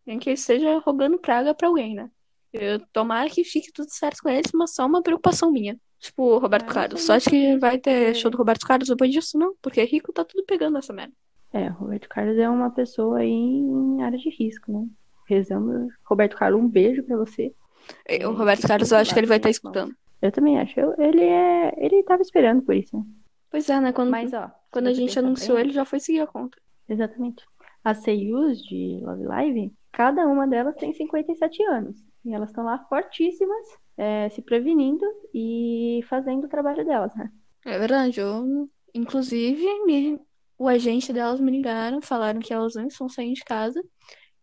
Nem 0.06 0.18
que 0.18 0.30
esteja 0.30 0.78
rogando 0.78 1.18
praga 1.18 1.54
pra 1.54 1.68
alguém, 1.68 1.94
né? 1.94 2.10
Eu, 2.52 2.80
tomara 2.92 3.28
que 3.30 3.44
fique 3.44 3.72
tudo 3.72 3.90
certo 3.90 4.22
com 4.22 4.28
eles, 4.28 4.50
mas 4.52 4.74
só 4.74 4.86
uma 4.86 5.02
preocupação 5.02 5.52
minha. 5.52 5.78
Tipo, 5.98 6.38
Roberto 6.38 6.72
Carlos. 6.72 7.02
Só 7.02 7.14
acho 7.14 7.28
que 7.28 7.56
vai 7.58 7.78
ter 7.78 8.14
show 8.14 8.30
do 8.30 8.38
Roberto 8.38 8.66
Carlos 8.66 8.88
depois 8.88 9.10
disso, 9.12 9.38
não? 9.38 9.54
Porque 9.60 9.82
rico 9.84 10.12
tá 10.12 10.24
tudo 10.24 10.44
pegando 10.44 10.78
essa 10.78 10.92
merda. 10.92 11.12
É, 11.52 11.68
o 11.68 11.74
Roberto 11.74 12.08
Carlos 12.08 12.38
é 12.38 12.48
uma 12.48 12.70
pessoa 12.70 13.18
aí 13.18 13.30
em 13.30 14.02
área 14.02 14.18
de 14.18 14.30
risco, 14.30 14.72
né? 14.72 14.86
Rezando. 15.34 15.88
Roberto 16.04 16.36
Carlos, 16.36 16.60
um 16.60 16.68
beijo 16.68 17.02
pra 17.04 17.16
você. 17.16 17.48
O 17.48 17.94
É, 18.06 18.24
Roberto 18.24 18.56
fique 18.58 18.68
Carlos, 18.68 18.90
eu 18.92 18.98
acho 18.98 19.12
que 19.12 19.18
ele 19.20 19.26
vai 19.26 19.36
estar 19.38 19.48
né, 19.48 19.52
escutando. 19.52 19.94
Eu 20.20 20.30
também 20.32 20.58
acho. 20.58 20.78
Eu- 20.78 20.94
ele 20.98 21.22
é. 21.24 21.72
Ele 21.78 22.02
tava 22.02 22.20
esperando 22.22 22.62
por 22.62 22.74
isso, 22.74 22.96
né? 22.96 23.04
Pois 23.50 23.68
é, 23.68 23.80
né? 23.80 23.92
Quando, 23.92 24.10
Mas, 24.10 24.32
ó. 24.32 24.50
quando 24.70 24.88
a 24.88 24.92
gente 24.92 25.18
anunciou 25.18 25.56
bem- 25.56 25.64
ele, 25.66 25.72
já 25.72 25.84
foi 25.84 25.98
seguir 26.00 26.20
a 26.20 26.26
conta. 26.26 26.56
Exatamente. 26.88 27.44
As 27.82 27.98
seiyus 27.98 28.62
de 28.62 29.00
Love 29.02 29.24
Live, 29.24 29.72
cada 29.90 30.26
uma 30.26 30.46
delas 30.46 30.76
tem 30.76 30.92
57 30.92 31.62
anos. 31.64 31.96
E 32.24 32.34
elas 32.34 32.50
estão 32.50 32.64
lá 32.64 32.78
fortíssimas, 32.88 33.66
é, 33.96 34.28
se 34.28 34.42
prevenindo 34.42 35.04
e 35.34 36.00
fazendo 36.08 36.44
o 36.44 36.48
trabalho 36.48 36.84
delas, 36.84 37.14
né? 37.16 37.30
É 37.64 37.78
verdade. 37.78 38.20
Eu, 38.20 38.68
inclusive, 38.94 39.64
me- 39.86 40.20
o 40.58 40.68
agente 40.68 41.12
delas 41.12 41.40
me 41.40 41.50
ligaram, 41.50 42.02
falaram 42.02 42.38
que 42.40 42.52
elas 42.52 42.74
não 42.74 42.86
estão 42.86 43.08
saindo 43.08 43.34
de 43.36 43.44
casa, 43.44 43.82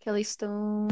elas 0.10 0.22
estão 0.28 0.88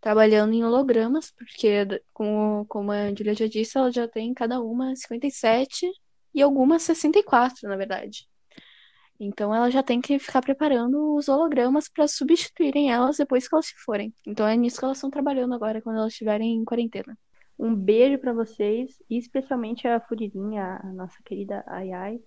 trabalhando 0.00 0.52
em 0.52 0.64
hologramas, 0.64 1.32
porque, 1.32 1.86
como, 2.12 2.66
como 2.66 2.92
a 2.92 3.08
Julia 3.10 3.34
já 3.34 3.46
disse, 3.46 3.78
elas 3.78 3.94
já 3.94 4.06
têm 4.06 4.34
cada 4.34 4.60
uma 4.60 4.94
57 4.94 5.90
e 6.34 6.42
algumas 6.42 6.82
64, 6.82 7.68
na 7.68 7.76
verdade. 7.76 8.26
Então 9.18 9.54
ela 9.54 9.70
já 9.70 9.82
tem 9.82 10.00
que 10.00 10.18
ficar 10.18 10.42
preparando 10.42 11.14
os 11.14 11.28
hologramas 11.28 11.88
para 11.88 12.08
substituírem 12.08 12.90
elas 12.90 13.16
depois 13.16 13.48
que 13.48 13.54
elas 13.54 13.66
se 13.66 13.74
forem. 13.76 14.12
Então 14.26 14.46
é 14.46 14.56
nisso 14.56 14.78
que 14.78 14.84
elas 14.84 14.98
estão 14.98 15.10
trabalhando 15.10 15.54
agora, 15.54 15.80
quando 15.80 15.98
elas 15.98 16.12
estiverem 16.12 16.54
em 16.56 16.64
quarentena. 16.64 17.16
Um 17.58 17.74
beijo 17.74 18.18
pra 18.18 18.32
vocês, 18.32 19.00
e 19.08 19.16
especialmente 19.16 19.86
a 19.86 20.00
Furirinha, 20.00 20.80
a 20.82 20.92
nossa 20.92 21.16
querida 21.24 21.64
Ai 21.66 21.92
Ai. 21.92 22.20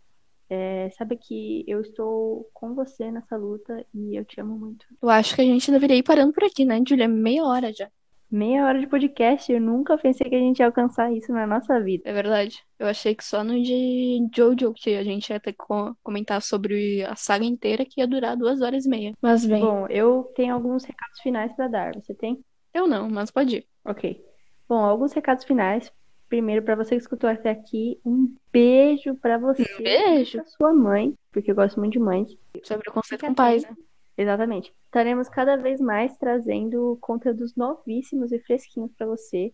É, 0.49 0.89
sabe 0.91 1.17
que 1.17 1.63
eu 1.67 1.81
estou 1.81 2.49
com 2.53 2.73
você 2.73 3.11
nessa 3.11 3.35
luta 3.35 3.85
e 3.93 4.15
eu 4.17 4.23
te 4.23 4.39
amo 4.39 4.57
muito. 4.57 4.85
Eu 5.01 5.09
acho 5.09 5.35
que 5.35 5.41
a 5.41 5.45
gente 5.45 5.69
deveria 5.71 5.97
ir 5.97 6.03
parando 6.03 6.31
por 6.33 6.43
aqui, 6.43 6.63
né, 6.63 6.81
Julia? 6.87 7.07
Meia 7.07 7.43
hora 7.43 7.73
já. 7.73 7.89
Meia 8.29 8.65
hora 8.65 8.77
de 8.79 8.87
podcast, 8.87 9.49
eu 9.51 9.59
nunca 9.61 9.97
pensei 9.97 10.29
que 10.29 10.35
a 10.35 10.39
gente 10.39 10.59
ia 10.59 10.65
alcançar 10.65 11.13
isso 11.13 11.31
na 11.31 11.47
nossa 11.47 11.79
vida. 11.81 12.03
É 12.05 12.11
verdade. 12.13 12.61
Eu 12.77 12.87
achei 12.87 13.15
que 13.15 13.23
só 13.23 13.41
no 13.41 13.53
de 13.61 14.19
Jojo 14.35 14.73
que 14.73 14.95
a 14.95 15.03
gente 15.03 15.29
ia 15.29 15.39
ter 15.39 15.53
que 15.53 15.57
co- 15.59 15.95
comentar 16.03 16.41
sobre 16.41 17.03
a 17.05 17.15
saga 17.15 17.45
inteira, 17.45 17.85
que 17.85 18.01
ia 18.01 18.07
durar 18.07 18.35
duas 18.35 18.61
horas 18.61 18.85
e 18.85 18.89
meia. 18.89 19.13
Mas 19.21 19.45
bem, 19.45 19.61
Bom, 19.61 19.87
eu 19.87 20.29
tenho 20.35 20.53
alguns 20.53 20.83
recados 20.83 21.21
finais 21.21 21.53
pra 21.55 21.67
dar. 21.69 21.93
Você 21.95 22.13
tem? 22.13 22.43
eu 22.73 22.85
não, 22.85 23.09
mas 23.09 23.31
pode 23.31 23.57
ir. 23.57 23.67
Ok. 23.85 24.21
Bom, 24.67 24.75
alguns 24.79 25.13
recados 25.13 25.45
finais. 25.45 25.89
Primeiro, 26.29 26.61
para 26.61 26.75
você 26.75 26.91
que 26.95 27.01
escutou 27.01 27.29
até 27.29 27.49
aqui, 27.49 27.99
um 28.05 28.35
beijo 28.51 29.15
para 29.15 29.37
você 29.37 29.63
Um 29.79 29.83
beijo. 29.83 30.37
pra 30.37 30.45
sua 30.45 30.73
mãe, 30.73 31.13
porque 31.31 31.51
eu 31.51 31.55
gosto 31.55 31.79
muito 31.79 31.93
de 31.93 31.99
mães. 31.99 32.37
Sobre 32.63 32.83
preconceito 32.83 33.21
Fica 33.21 33.27
com 33.31 33.35
pais, 33.35 33.63
né? 33.63 33.75
Exatamente. 34.17 34.73
Estaremos 34.85 35.29
cada 35.29 35.55
vez 35.55 35.79
mais 35.79 36.17
trazendo 36.17 36.97
conteúdos 36.99 37.55
novíssimos 37.55 38.31
e 38.31 38.39
fresquinhos 38.39 38.91
para 38.93 39.05
você, 39.07 39.53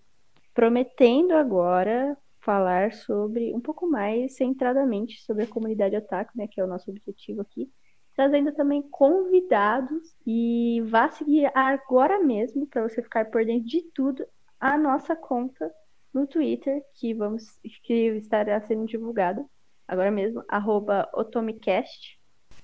prometendo 0.53 1.33
agora 1.33 2.17
falar 2.39 2.93
sobre 2.93 3.53
um 3.53 3.59
pouco 3.59 3.87
mais 3.87 4.35
centradamente 4.35 5.21
sobre 5.23 5.43
a 5.43 5.47
comunidade 5.47 5.95
otaku, 5.95 6.31
né, 6.35 6.47
que 6.47 6.59
é 6.59 6.63
o 6.63 6.67
nosso 6.67 6.89
objetivo 6.91 7.41
aqui, 7.41 7.69
trazendo 8.15 8.51
também 8.53 8.81
convidados 8.89 10.15
e 10.25 10.81
vá 10.85 11.09
seguir 11.09 11.51
agora 11.55 12.19
mesmo 12.19 12.67
para 12.67 12.87
você 12.87 13.01
ficar 13.01 13.29
por 13.29 13.45
dentro 13.45 13.67
de 13.67 13.81
tudo 13.93 14.25
a 14.59 14.77
nossa 14.77 15.15
conta 15.15 15.71
no 16.13 16.27
Twitter, 16.27 16.81
que 16.95 17.13
vamos 17.13 17.59
que 17.83 17.93
estará 18.17 18.61
sendo 18.61 18.85
divulgado 18.85 19.45
agora 19.87 20.11
mesmo, 20.11 20.43
arroba 20.47 21.09
otomicast, 21.13 22.19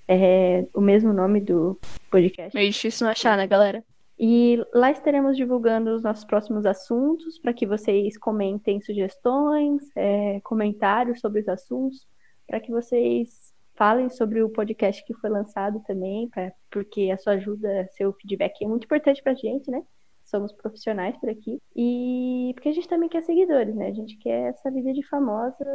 é 0.07 0.65
o 0.73 0.81
mesmo 0.81 1.13
nome 1.13 1.39
do 1.39 1.79
podcast. 2.09 2.55
Meio 2.55 2.71
difícil 2.71 3.05
não 3.05 3.11
achar, 3.11 3.37
né, 3.37 3.45
galera? 3.45 3.83
E 4.17 4.61
lá 4.73 4.91
estaremos 4.91 5.37
divulgando 5.37 5.95
os 5.95 6.03
nossos 6.03 6.25
próximos 6.25 6.65
assuntos 6.65 7.39
para 7.39 7.53
que 7.53 7.65
vocês 7.65 8.17
comentem 8.17 8.81
sugestões, 8.81 9.83
é, 9.95 10.41
comentários 10.41 11.19
sobre 11.21 11.41
os 11.41 11.47
assuntos, 11.47 12.05
para 12.45 12.59
que 12.59 12.71
vocês 12.71 13.53
falem 13.75 14.09
sobre 14.09 14.43
o 14.43 14.49
podcast 14.49 15.05
que 15.05 15.13
foi 15.13 15.29
lançado 15.29 15.81
também, 15.87 16.27
pra, 16.27 16.51
porque 16.69 17.11
a 17.11 17.17
sua 17.17 17.33
ajuda, 17.33 17.87
seu 17.91 18.11
feedback 18.11 18.61
é 18.61 18.67
muito 18.67 18.83
importante 18.83 19.23
para 19.23 19.31
a 19.31 19.35
gente, 19.35 19.71
né? 19.71 19.81
Somos 20.29 20.53
profissionais 20.53 21.17
por 21.17 21.29
aqui. 21.29 21.59
E 21.75 22.51
porque 22.53 22.69
a 22.69 22.71
gente 22.71 22.87
também 22.87 23.09
quer 23.09 23.23
seguidores, 23.23 23.73
né? 23.75 23.87
A 23.87 23.93
gente 23.93 24.15
quer 24.17 24.49
essa 24.49 24.69
vida 24.69 24.93
de 24.93 25.01
famosa 25.07 25.65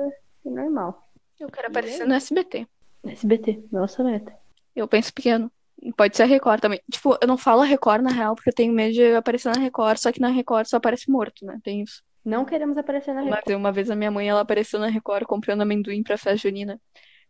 e 0.45 0.51
normal. 0.51 1.03
Eu 1.41 1.49
quero 1.49 1.67
aparecer 1.67 2.07
no 2.07 2.15
SBT. 2.15 2.67
SBT, 3.05 3.65
nossa 3.73 4.05
meta. 4.05 4.33
Eu 4.75 4.87
penso 4.87 5.13
pequeno. 5.13 5.51
Pode 5.97 6.17
ser 6.17 6.23
a 6.23 6.27
Record 6.27 6.61
também. 6.61 6.81
Tipo, 6.91 7.19
eu 7.21 7.27
não 7.27 7.37
falo 7.37 7.63
a 7.63 7.65
Record 7.65 8.03
na 8.03 8.13
real, 8.13 8.37
porque 8.37 8.51
eu 8.51 8.55
tenho 8.55 8.73
medo 8.73 8.95
de 8.95 9.15
aparecer 9.15 9.53
na 9.53 9.61
Record, 9.61 9.99
só 9.99 10.13
que 10.13 10.21
na 10.21 10.29
Record 10.29 10.67
só 10.67 10.77
aparece 10.77 11.11
morto, 11.11 11.45
né? 11.45 11.59
Tem 11.65 11.83
isso. 11.83 12.03
Não 12.25 12.45
queremos 12.45 12.79
aparecer 12.79 13.13
na 13.13 13.23
Record. 13.23 13.43
Mas 13.47 13.57
uma 13.57 13.73
vez 13.73 13.91
a 13.91 13.97
minha 13.97 14.11
mãe, 14.11 14.29
ela 14.29 14.41
apareceu 14.41 14.79
na 14.79 14.87
Record 14.87 15.27
comprando 15.27 15.63
amendoim 15.63 16.03
pra 16.03 16.17
festa 16.17 16.37
junina. 16.37 16.81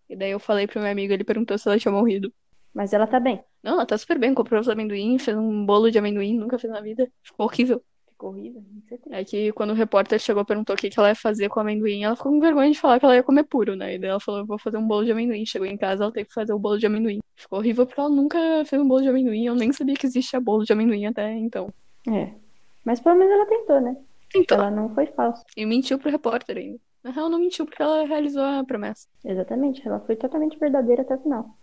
E 0.09 0.15
daí 0.15 0.31
eu 0.31 0.39
falei 0.39 0.67
pro 0.67 0.81
meu 0.81 0.91
amigo, 0.91 1.13
ele 1.13 1.25
perguntou 1.25 1.57
se 1.57 1.67
ela 1.67 1.79
tinha 1.79 1.91
morrido. 1.91 2.33
Mas 2.75 2.93
ela 2.93 3.07
tá 3.07 3.21
bem. 3.21 3.43
Não, 3.63 3.75
ela 3.75 3.87
tá 3.87 3.97
super 3.97 4.19
bem, 4.19 4.35
comprou 4.35 4.61
os 4.61 4.69
amendoim, 4.69 5.19
fez 5.19 5.37
um 5.37 5.65
bolo 5.65 5.91
de 5.91 5.99
amendoim, 5.99 6.37
nunca 6.37 6.59
fez 6.59 6.73
na 6.73 6.81
vida. 6.81 7.09
Ficou 7.23 7.47
horrível. 7.47 7.81
Ficou 8.09 8.31
horrível. 8.31 8.63
É. 9.11 9.21
É 9.21 9.25
que 9.25 9.53
quando 9.53 9.71
o 9.71 9.75
repórter 9.75 10.19
chegou 10.19 10.43
e 10.43 10.47
perguntou 10.47 10.75
o 10.75 10.79
que, 10.79 10.91
que 10.91 10.99
ela 10.99 11.09
ia 11.09 11.15
fazer 11.15 11.49
com 11.49 11.61
o 11.61 11.63
amendoim, 11.63 12.03
ela 12.05 12.17
ficou 12.17 12.33
com 12.33 12.41
vergonha 12.41 12.71
de 12.71 12.79
falar 12.79 12.99
que 12.99 13.05
ela 13.05 13.15
ia 13.15 13.23
comer 13.23 13.45
puro, 13.45 13.77
né? 13.77 13.95
E 13.95 13.99
daí 13.99 14.11
ela 14.11 14.21
falou, 14.21 14.41
eu 14.41 14.47
vou 14.47 14.59
fazer 14.59 14.77
um 14.77 14.87
bolo 14.87 15.05
de 15.05 15.13
amendoim. 15.13 15.47
Chegou 15.47 15.67
em 15.67 15.77
casa, 15.77 16.03
ela 16.05 16.13
teve 16.13 16.29
que 16.29 16.35
fazer 16.35 16.53
o 16.53 16.59
bolo 16.59 16.79
de 16.79 16.87
amendoim. 16.87 17.21
Ficou 17.37 17.61
horrível 17.61 17.87
porque 17.87 18.01
ela 18.01 18.11
nunca 18.11 18.39
fez 18.67 18.81
um 18.83 18.89
bolo 18.89 19.03
de 19.03 19.09
amendoim. 19.09 19.47
Eu 19.47 19.55
nem 19.55 19.73
sabia 19.73 19.95
que 19.95 20.07
existia 20.07 20.41
bolo 20.41 20.65
de 20.65 20.73
amendoim 20.73 21.07
até 21.07 21.33
então. 21.33 21.73
É. 22.09 22.33
Mas 22.85 23.01
pelo 23.01 23.15
menos 23.17 23.33
ela 23.33 23.47
tentou, 23.47 23.81
né? 23.81 23.97
Então, 24.37 24.59
Ela 24.59 24.71
não 24.71 24.93
foi 24.93 25.07
falsa. 25.07 25.45
e 25.57 25.65
mentiu 25.65 25.97
pro 25.99 26.11
repórter 26.11 26.57
ainda. 26.57 26.79
Na 27.05 27.11
real, 27.13 27.29
não 27.29 27.39
mentiu 27.39 27.65
porque 27.67 27.81
ela 27.83 28.05
realizou 28.05 28.43
a 28.43 28.65
promessa. 28.65 29.07
Exatamente. 29.25 29.87
Ela 29.87 30.01
foi 30.01 30.17
totalmente 30.17 30.59
verdadeira 30.59 31.03
até 31.03 31.15
o 31.15 31.21
final. 31.21 31.57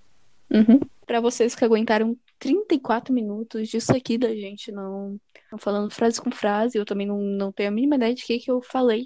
Uhum. 0.51 0.79
Pra 1.05 1.21
vocês 1.21 1.55
que 1.55 1.63
aguentaram 1.63 2.17
34 2.39 3.13
minutos 3.13 3.69
disso 3.69 3.95
aqui 3.95 4.17
da 4.17 4.33
gente, 4.35 4.71
não, 4.71 5.19
não 5.51 5.57
falando 5.57 5.91
frase 5.91 6.21
com 6.21 6.31
frase, 6.31 6.77
eu 6.77 6.85
também 6.85 7.07
não, 7.07 7.19
não 7.19 7.51
tenho 7.51 7.69
a 7.69 7.71
mínima 7.71 7.95
ideia 7.95 8.13
de 8.13 8.23
que, 8.23 8.39
que 8.39 8.51
eu 8.51 8.61
falei, 8.61 9.05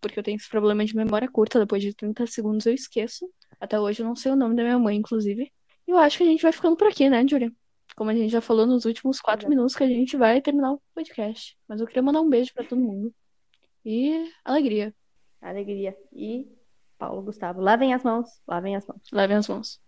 porque 0.00 0.18
eu 0.18 0.22
tenho 0.22 0.36
esse 0.36 0.48
problema 0.48 0.84
de 0.84 0.94
memória 0.94 1.30
curta, 1.30 1.58
depois 1.58 1.82
de 1.82 1.94
30 1.94 2.26
segundos 2.26 2.66
eu 2.66 2.74
esqueço. 2.74 3.28
Até 3.60 3.78
hoje 3.78 4.02
eu 4.02 4.06
não 4.06 4.16
sei 4.16 4.32
o 4.32 4.36
nome 4.36 4.56
da 4.56 4.62
minha 4.62 4.78
mãe, 4.78 4.96
inclusive. 4.96 5.50
E 5.86 5.90
eu 5.90 5.98
acho 5.98 6.18
que 6.18 6.24
a 6.24 6.26
gente 6.26 6.42
vai 6.42 6.52
ficando 6.52 6.76
por 6.76 6.88
aqui, 6.88 7.08
né, 7.08 7.26
Julia? 7.26 7.52
Como 7.94 8.10
a 8.10 8.14
gente 8.14 8.30
já 8.30 8.40
falou 8.40 8.66
nos 8.66 8.84
últimos 8.84 9.20
quatro 9.20 9.48
minutos 9.48 9.76
que 9.76 9.84
a 9.84 9.86
gente 9.86 10.16
vai 10.16 10.40
terminar 10.40 10.72
o 10.72 10.82
podcast. 10.94 11.56
Mas 11.68 11.80
eu 11.80 11.86
queria 11.86 12.02
mandar 12.02 12.20
um 12.20 12.28
beijo 12.28 12.52
pra 12.54 12.64
todo 12.64 12.80
mundo. 12.80 13.14
E 13.84 14.28
alegria. 14.44 14.94
Alegria. 15.40 15.96
E 16.12 16.48
Paulo 16.98 17.22
Gustavo. 17.22 17.60
Lavem 17.60 17.92
as 17.92 18.02
mãos. 18.02 18.28
Lavem 18.46 18.76
as 18.76 18.86
mãos. 18.86 19.02
Lavem 19.12 19.36
as 19.36 19.48
mãos. 19.48 19.80